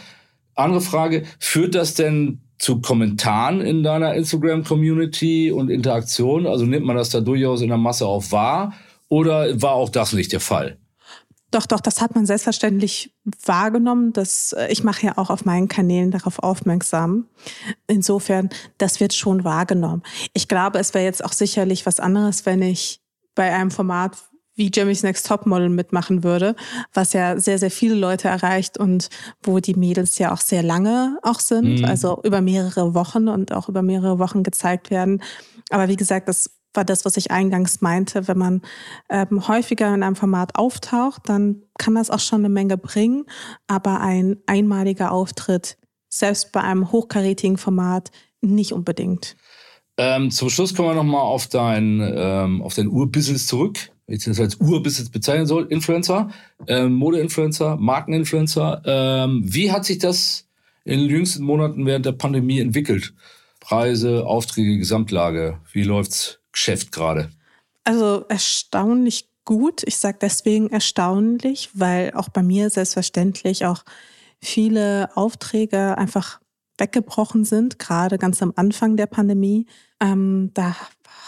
andere 0.56 0.80
Frage, 0.80 1.22
führt 1.38 1.76
das 1.76 1.94
denn 1.94 2.40
zu 2.58 2.80
Kommentaren 2.80 3.60
in 3.60 3.82
deiner 3.82 4.14
Instagram-Community 4.14 5.52
und 5.52 5.70
Interaktion? 5.70 6.46
Also 6.46 6.64
nimmt 6.64 6.86
man 6.86 6.96
das 6.96 7.10
da 7.10 7.20
durchaus 7.20 7.62
in 7.62 7.68
der 7.68 7.78
Masse 7.78 8.06
auch 8.06 8.30
wahr? 8.32 8.72
Oder 9.08 9.60
war 9.60 9.72
auch 9.72 9.88
das 9.88 10.12
nicht 10.12 10.32
der 10.32 10.40
Fall? 10.40 10.78
Doch, 11.52 11.66
doch, 11.66 11.80
das 11.80 12.00
hat 12.00 12.14
man 12.14 12.26
selbstverständlich 12.26 13.14
wahrgenommen. 13.44 14.12
Das, 14.12 14.52
äh, 14.52 14.66
ich 14.70 14.82
mache 14.82 15.06
ja 15.06 15.12
auch 15.16 15.30
auf 15.30 15.44
meinen 15.44 15.68
Kanälen 15.68 16.10
darauf 16.10 16.40
aufmerksam. 16.40 17.28
Insofern, 17.86 18.50
das 18.78 19.00
wird 19.00 19.14
schon 19.14 19.44
wahrgenommen. 19.44 20.02
Ich 20.34 20.48
glaube, 20.48 20.78
es 20.78 20.92
wäre 20.92 21.04
jetzt 21.04 21.24
auch 21.24 21.32
sicherlich 21.32 21.86
was 21.86 22.00
anderes, 22.00 22.46
wenn 22.46 22.62
ich 22.62 23.00
bei 23.34 23.54
einem 23.54 23.70
Format 23.70 24.16
wie 24.56 24.70
Jeremy's 24.74 25.02
Next 25.02 25.26
Topmodel 25.26 25.68
mitmachen 25.68 26.24
würde, 26.24 26.56
was 26.92 27.12
ja 27.12 27.38
sehr, 27.38 27.58
sehr 27.58 27.70
viele 27.70 27.94
Leute 27.94 28.28
erreicht 28.28 28.78
und 28.78 29.10
wo 29.42 29.60
die 29.60 29.74
Mädels 29.74 30.18
ja 30.18 30.32
auch 30.32 30.40
sehr 30.40 30.62
lange 30.62 31.18
auch 31.22 31.40
sind, 31.40 31.80
mhm. 31.80 31.84
also 31.84 32.20
über 32.24 32.40
mehrere 32.40 32.94
Wochen 32.94 33.28
und 33.28 33.52
auch 33.52 33.68
über 33.68 33.82
mehrere 33.82 34.18
Wochen 34.18 34.42
gezeigt 34.42 34.90
werden. 34.90 35.22
Aber 35.70 35.88
wie 35.88 35.96
gesagt, 35.96 36.28
das 36.28 36.50
war 36.72 36.84
das, 36.84 37.04
was 37.04 37.16
ich 37.16 37.30
eingangs 37.30 37.80
meinte. 37.80 38.28
Wenn 38.28 38.38
man 38.38 38.62
ähm, 39.08 39.46
häufiger 39.46 39.94
in 39.94 40.02
einem 40.02 40.16
Format 40.16 40.56
auftaucht, 40.56 41.22
dann 41.26 41.62
kann 41.78 41.94
das 41.94 42.10
auch 42.10 42.20
schon 42.20 42.40
eine 42.40 42.48
Menge 42.48 42.76
bringen. 42.76 43.24
Aber 43.66 44.00
ein 44.00 44.38
einmaliger 44.46 45.12
Auftritt, 45.12 45.78
selbst 46.08 46.52
bei 46.52 46.60
einem 46.60 46.92
hochkarätigen 46.92 47.56
Format, 47.56 48.10
nicht 48.40 48.72
unbedingt. 48.72 49.36
Ähm, 49.98 50.30
zum 50.30 50.50
Schluss 50.50 50.74
kommen 50.74 50.90
wir 50.90 50.94
nochmal 50.94 51.22
auf 51.22 51.46
dein, 51.46 52.00
ähm, 52.02 52.62
auf 52.62 52.74
dein 52.74 52.88
Urbusiness 52.88 53.46
zurück 53.46 53.90
wenn 54.06 54.16
ich 54.16 54.24
das 54.24 54.40
als 54.40 54.56
Urbusiness 54.56 55.10
bezeichnen 55.10 55.46
soll, 55.46 55.66
Influencer, 55.66 56.30
ähm, 56.66 56.94
Mode-Influencer, 56.94 57.76
Markeninfluencer. 57.76 58.82
Ähm, 58.84 59.42
wie 59.44 59.72
hat 59.72 59.84
sich 59.84 59.98
das 59.98 60.46
in 60.84 61.00
den 61.00 61.10
jüngsten 61.10 61.42
Monaten 61.42 61.86
während 61.86 62.06
der 62.06 62.12
Pandemie 62.12 62.60
entwickelt? 62.60 63.14
Preise, 63.60 64.24
Aufträge, 64.26 64.78
Gesamtlage. 64.78 65.58
Wie 65.72 65.82
läuft's 65.82 66.38
Geschäft 66.52 66.92
gerade? 66.92 67.30
Also 67.82 68.24
erstaunlich 68.28 69.28
gut. 69.44 69.82
Ich 69.84 69.96
sage 69.96 70.18
deswegen 70.20 70.70
erstaunlich, 70.70 71.70
weil 71.74 72.12
auch 72.14 72.28
bei 72.28 72.42
mir 72.42 72.70
selbstverständlich 72.70 73.66
auch 73.66 73.84
viele 74.40 75.08
Aufträge 75.16 75.98
einfach 75.98 76.40
weggebrochen 76.78 77.44
sind, 77.44 77.78
gerade 77.78 78.18
ganz 78.18 78.42
am 78.42 78.52
Anfang 78.54 78.96
der 78.96 79.06
Pandemie. 79.06 79.66
Ähm, 80.00 80.50
da 80.54 80.76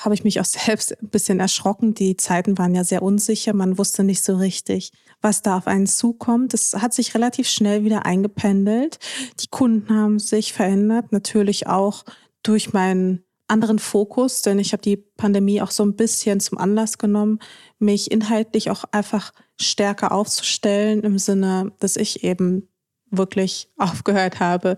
habe 0.05 0.15
ich 0.15 0.25
mich 0.25 0.41
auch 0.41 0.45
selbst 0.45 1.01
ein 1.01 1.09
bisschen 1.09 1.41
erschrocken. 1.41 1.95
Die 1.95 2.17
Zeiten 2.17 2.59
waren 2.59 2.75
ja 2.75 2.85
sehr 2.85 3.03
unsicher. 3.03 3.53
Man 3.55 3.79
wusste 3.79 4.05
nicht 4.05 4.23
so 4.23 4.37
richtig, 4.37 4.93
was 5.21 5.43
da 5.43 5.57
auf 5.57 5.67
einen 5.67 5.87
zukommt. 5.87 6.53
Das 6.53 6.75
hat 6.75 6.95
sich 6.95 7.15
relativ 7.15 7.49
schnell 7.49 7.85
wieder 7.85 8.07
eingependelt. 8.07 8.99
Die 9.41 9.49
Kunden 9.49 9.95
haben 9.95 10.19
sich 10.19 10.53
verändert, 10.53 11.13
natürlich 11.13 11.67
auch 11.67 12.05
durch 12.43 12.73
meinen 12.73 13.25
anderen 13.49 13.79
Fokus, 13.79 14.43
denn 14.43 14.59
ich 14.59 14.73
habe 14.73 14.83
die 14.83 14.97
Pandemie 14.97 15.63
auch 15.63 15.71
so 15.71 15.83
ein 15.83 15.97
bisschen 15.97 16.39
zum 16.39 16.59
Anlass 16.59 16.99
genommen, 16.99 17.39
mich 17.79 18.11
inhaltlich 18.11 18.71
auch 18.71 18.85
einfach 18.93 19.33
stärker 19.59 20.13
aufzustellen 20.13 21.03
im 21.03 21.19
Sinne, 21.19 21.73
dass 21.81 21.97
ich 21.97 22.25
eben 22.25 22.69
wirklich 23.11 23.71
aufgehört 23.79 24.39
habe, 24.39 24.77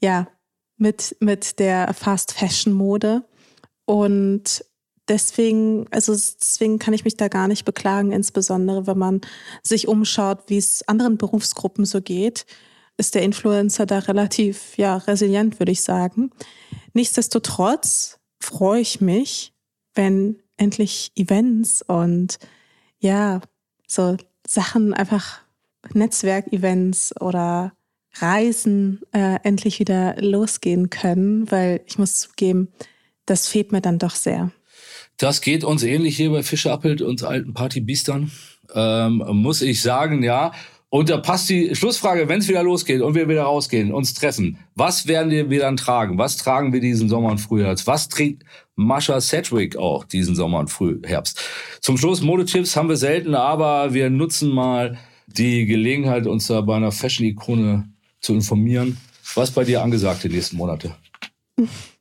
ja, 0.00 0.28
mit, 0.78 1.16
mit 1.20 1.58
der 1.58 1.92
Fast 1.94 2.32
Fashion 2.32 2.72
Mode 2.72 3.24
und 3.86 4.64
deswegen, 5.08 5.86
also 5.90 6.12
deswegen 6.12 6.78
kann 6.78 6.92
ich 6.92 7.04
mich 7.04 7.16
da 7.16 7.28
gar 7.28 7.48
nicht 7.48 7.64
beklagen, 7.64 8.12
insbesondere 8.12 8.86
wenn 8.86 8.98
man 8.98 9.20
sich 9.62 9.88
umschaut, 9.88 10.44
wie 10.48 10.58
es 10.58 10.86
anderen 10.86 11.16
Berufsgruppen 11.16 11.84
so 11.84 12.02
geht, 12.02 12.44
ist 12.98 13.14
der 13.14 13.22
Influencer 13.22 13.86
da 13.86 14.00
relativ 14.00 14.76
ja 14.76 14.96
resilient, 14.96 15.58
würde 15.58 15.72
ich 15.72 15.82
sagen. 15.82 16.30
Nichtsdestotrotz 16.92 18.18
freue 18.40 18.80
ich 18.80 19.00
mich, 19.00 19.52
wenn 19.94 20.42
endlich 20.56 21.12
Events 21.14 21.82
und 21.82 22.38
ja, 22.98 23.40
so 23.86 24.16
Sachen 24.46 24.94
einfach 24.94 25.40
Netzwerkevents 25.92 27.14
oder 27.20 27.72
Reisen 28.18 29.02
äh, 29.12 29.38
endlich 29.42 29.78
wieder 29.78 30.16
losgehen 30.20 30.88
können, 30.88 31.50
weil 31.50 31.82
ich 31.86 31.98
muss 31.98 32.18
zugeben, 32.18 32.72
das 33.26 33.48
fehlt 33.48 33.72
mir 33.72 33.80
dann 33.80 33.98
doch 33.98 34.14
sehr. 34.14 34.50
Das 35.18 35.40
geht 35.40 35.64
uns 35.64 35.82
ähnlich 35.82 36.16
hier 36.16 36.30
bei 36.30 36.42
Fischer 36.42 36.72
Appelt 36.72 37.02
und 37.02 37.22
alten 37.22 37.54
Partybiestern. 37.54 38.30
Ähm, 38.74 39.22
muss 39.30 39.62
ich 39.62 39.80
sagen, 39.82 40.22
ja. 40.22 40.52
Und 40.88 41.10
da 41.10 41.18
passt 41.18 41.48
die 41.48 41.74
Schlussfrage, 41.74 42.28
wenn 42.28 42.38
es 42.38 42.48
wieder 42.48 42.62
losgeht 42.62 43.02
und 43.02 43.14
wir 43.14 43.28
wieder 43.28 43.42
rausgehen, 43.42 43.92
uns 43.92 44.14
treffen. 44.14 44.58
Was 44.74 45.06
werden 45.06 45.50
wir 45.50 45.60
dann 45.60 45.76
tragen? 45.76 46.16
Was 46.16 46.36
tragen 46.36 46.72
wir 46.72 46.80
diesen 46.80 47.08
Sommer 47.08 47.30
und 47.30 47.38
Frühherbst? 47.38 47.86
Was 47.86 48.08
trägt 48.08 48.44
Mascha 48.76 49.20
Sedgwick 49.20 49.76
auch 49.76 50.04
diesen 50.04 50.36
Sommer 50.36 50.60
und 50.60 50.70
Frühherbst? 50.70 51.42
Zum 51.80 51.98
Schluss, 51.98 52.22
Modetipps 52.22 52.76
haben 52.76 52.88
wir 52.88 52.96
selten, 52.96 53.34
aber 53.34 53.94
wir 53.94 54.10
nutzen 54.10 54.50
mal 54.50 54.96
die 55.26 55.66
Gelegenheit, 55.66 56.26
uns 56.26 56.46
da 56.46 56.60
bei 56.60 56.76
einer 56.76 56.92
Fashion-Ikone 56.92 57.88
zu 58.20 58.34
informieren. 58.34 58.98
Was 59.34 59.50
bei 59.50 59.64
dir 59.64 59.82
angesagt 59.82 60.22
die 60.24 60.28
nächsten 60.28 60.56
Monate? 60.56 60.94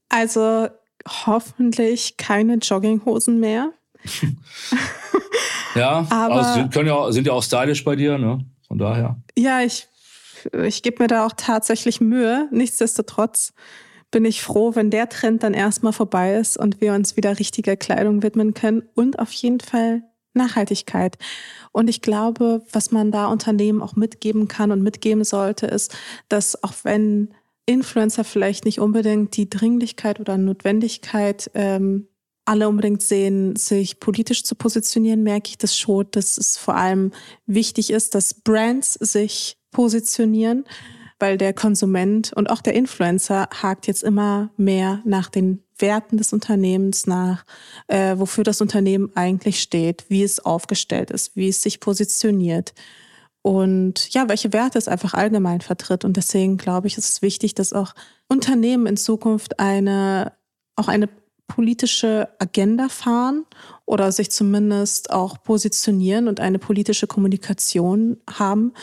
Also 0.10 0.68
hoffentlich 1.08 2.18
keine 2.18 2.56
Jogginghosen 2.56 3.40
mehr. 3.40 3.72
ja, 5.76 6.06
aber 6.10 6.36
also 6.36 6.54
sind, 6.54 6.74
können 6.74 6.88
ja, 6.88 7.12
sind 7.12 7.28
ja 7.28 7.34
auch 7.34 7.44
stylisch 7.44 7.84
bei 7.84 7.96
dir, 7.96 8.18
ne? 8.18 8.46
Von 8.68 8.78
daher. 8.78 9.18
Ja, 9.38 9.62
ich, 9.62 9.88
ich 10.64 10.82
gebe 10.82 11.04
mir 11.04 11.08
da 11.08 11.26
auch 11.26 11.34
tatsächlich 11.36 12.02
Mühe. 12.02 12.48
Nichtsdestotrotz 12.52 13.54
bin 14.12 14.26
ich 14.26 14.42
froh, 14.42 14.76
wenn 14.76 14.90
der 14.90 15.10
Trend 15.10 15.44
dann 15.44 15.54
erstmal 15.54 15.94
vorbei 15.94 16.36
ist 16.36 16.58
und 16.58 16.82
wir 16.82 16.94
uns 16.94 17.18
wieder 17.18 17.38
richtiger 17.38 17.76
Kleidung 17.76 18.24
widmen 18.24 18.54
können 18.54 18.84
und 18.96 19.20
auf 19.20 19.32
jeden 19.34 19.60
Fall 19.60 20.04
Nachhaltigkeit. 20.34 21.18
Und 21.72 21.90
ich 21.90 22.02
glaube, 22.02 22.62
was 22.72 22.92
man 22.92 23.12
da 23.12 23.28
Unternehmen 23.28 23.82
auch 23.82 23.96
mitgeben 23.96 24.48
kann 24.48 24.72
und 24.72 24.82
mitgeben 24.82 25.24
sollte, 25.24 25.68
ist, 25.68 25.96
dass 26.30 26.64
auch 26.64 26.74
wenn 26.84 27.34
Influencer 27.66 28.24
vielleicht 28.24 28.66
nicht 28.66 28.80
unbedingt 28.80 29.36
die 29.38 29.50
Dringlichkeit 29.50 30.20
oder 30.20 30.38
Notwendigkeit 30.38 31.50
ähm, 31.54 32.08
alle 32.46 32.70
unbedingt 32.70 33.02
sehen, 33.02 33.56
sich 33.56 34.00
politisch 34.00 34.44
zu 34.44 34.56
positionieren, 34.56 35.24
merke 35.24 35.50
ich 35.50 35.58
das 35.58 35.78
schon, 35.78 36.06
dass 36.12 36.38
es 36.38 36.58
vor 36.58 36.76
allem 36.76 37.12
wichtig 37.48 37.90
ist, 37.90 38.14
dass 38.14 38.36
Brands 38.36 38.94
sich 38.94 39.58
positionieren, 39.72 40.66
weil 41.20 41.38
der 41.38 41.54
Konsument 41.54 42.34
und 42.34 42.50
auch 42.50 42.62
der 42.62 42.76
Influencer 42.76 43.50
hakt 43.52 43.88
jetzt 43.88 44.04
immer 44.04 44.52
mehr 44.58 45.02
nach 45.06 45.30
den 45.30 45.64
Werten 45.78 46.18
des 46.18 46.34
Unternehmens 46.34 47.08
nach, 47.08 47.46
äh, 47.88 48.18
wofür 48.18 48.44
das 48.44 48.62
Unternehmen 48.62 49.12
eigentlich 49.16 49.62
steht, 49.62 50.06
wie 50.10 50.24
es 50.24 50.40
aufgestellt 50.40 51.12
ist, 51.12 51.36
wie 51.36 51.50
es 51.50 51.62
sich 51.62 51.80
positioniert 51.80 52.74
und 53.46 54.12
ja, 54.12 54.28
welche 54.28 54.54
Werte 54.54 54.80
es 54.80 54.88
einfach 54.88 55.14
allgemein 55.14 55.62
vertritt. 55.62 56.04
Und 56.04 56.18
deswegen 56.18 56.58
glaube 56.58 56.88
ich, 56.88 56.98
ist 56.98 57.08
es 57.08 57.22
wichtig, 57.22 57.54
dass 57.54 57.74
auch 57.74 57.94
Unternehmen 58.28 58.88
in 58.88 58.98
Zukunft 58.98 59.60
eine, 59.60 60.34
auch 60.76 60.88
eine 60.88 61.08
politische 61.46 62.28
Agenda 62.40 62.90
fahren 62.90 63.46
oder 63.86 64.12
sich 64.12 64.32
zumindest 64.32 65.12
auch 65.12 65.44
positionieren 65.44 66.28
und 66.28 66.40
eine 66.40 66.58
politische 66.58 67.06
Kommunikation 67.06 68.18
haben. 68.28 68.74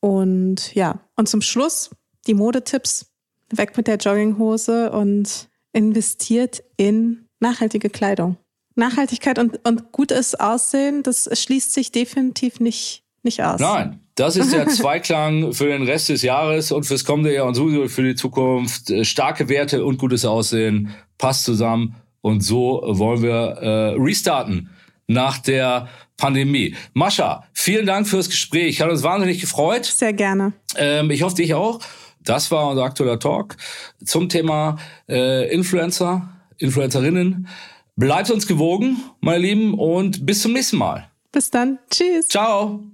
Und 0.00 0.74
ja, 0.74 1.00
und 1.16 1.26
zum 1.26 1.40
Schluss 1.40 1.88
die 2.26 2.34
Modetipps. 2.34 3.06
Weg 3.52 3.74
mit 3.74 3.86
der 3.86 3.96
Jogginghose 3.96 4.92
und 4.92 5.48
investiert 5.72 6.62
in 6.76 7.26
nachhaltige 7.40 7.88
Kleidung. 7.88 8.36
Nachhaltigkeit 8.74 9.38
und, 9.38 9.66
und 9.66 9.92
gutes 9.92 10.34
Aussehen, 10.34 11.02
das 11.02 11.30
schließt 11.32 11.72
sich 11.72 11.90
definitiv 11.90 12.60
nicht 12.60 13.03
nicht 13.24 13.42
aus. 13.42 13.60
Nein, 13.60 14.00
das 14.14 14.36
ist 14.36 14.52
der 14.52 14.68
Zweiklang 14.68 15.52
für 15.52 15.66
den 15.66 15.82
Rest 15.82 16.08
des 16.08 16.22
Jahres 16.22 16.72
und 16.72 16.84
fürs 16.84 17.04
kommende 17.04 17.34
Jahr 17.34 17.46
und 17.46 17.54
sowieso 17.54 17.88
für 17.88 18.02
die 18.02 18.14
Zukunft. 18.14 18.90
Äh, 18.90 19.04
starke 19.04 19.48
Werte 19.48 19.84
und 19.84 19.98
gutes 19.98 20.24
Aussehen 20.24 20.90
passt 21.18 21.44
zusammen 21.44 21.96
und 22.20 22.42
so 22.42 22.82
wollen 22.86 23.22
wir 23.22 23.32
äh, 23.32 24.00
restarten 24.00 24.70
nach 25.06 25.38
der 25.38 25.88
Pandemie. 26.16 26.74
Mascha, 26.92 27.44
vielen 27.52 27.86
Dank 27.86 28.06
fürs 28.06 28.28
Gespräch. 28.28 28.80
Hat 28.80 28.90
uns 28.90 29.02
wahnsinnig 29.02 29.40
gefreut. 29.40 29.84
Sehr 29.84 30.12
gerne. 30.12 30.52
Ähm, 30.76 31.10
ich 31.10 31.22
hoffe, 31.22 31.36
dich 31.36 31.54
auch. 31.54 31.80
Das 32.22 32.50
war 32.50 32.68
unser 32.68 32.84
aktueller 32.84 33.18
Talk 33.18 33.56
zum 34.04 34.28
Thema 34.28 34.78
äh, 35.08 35.52
Influencer, 35.52 36.30
Influencerinnen. 36.58 37.48
Bleibt 37.96 38.30
uns 38.30 38.46
gewogen, 38.46 38.96
meine 39.20 39.38
Lieben, 39.38 39.74
und 39.74 40.24
bis 40.24 40.42
zum 40.42 40.52
nächsten 40.52 40.78
Mal. 40.78 41.08
Bis 41.30 41.50
dann. 41.50 41.78
Tschüss. 41.90 42.28
Ciao. 42.28 42.93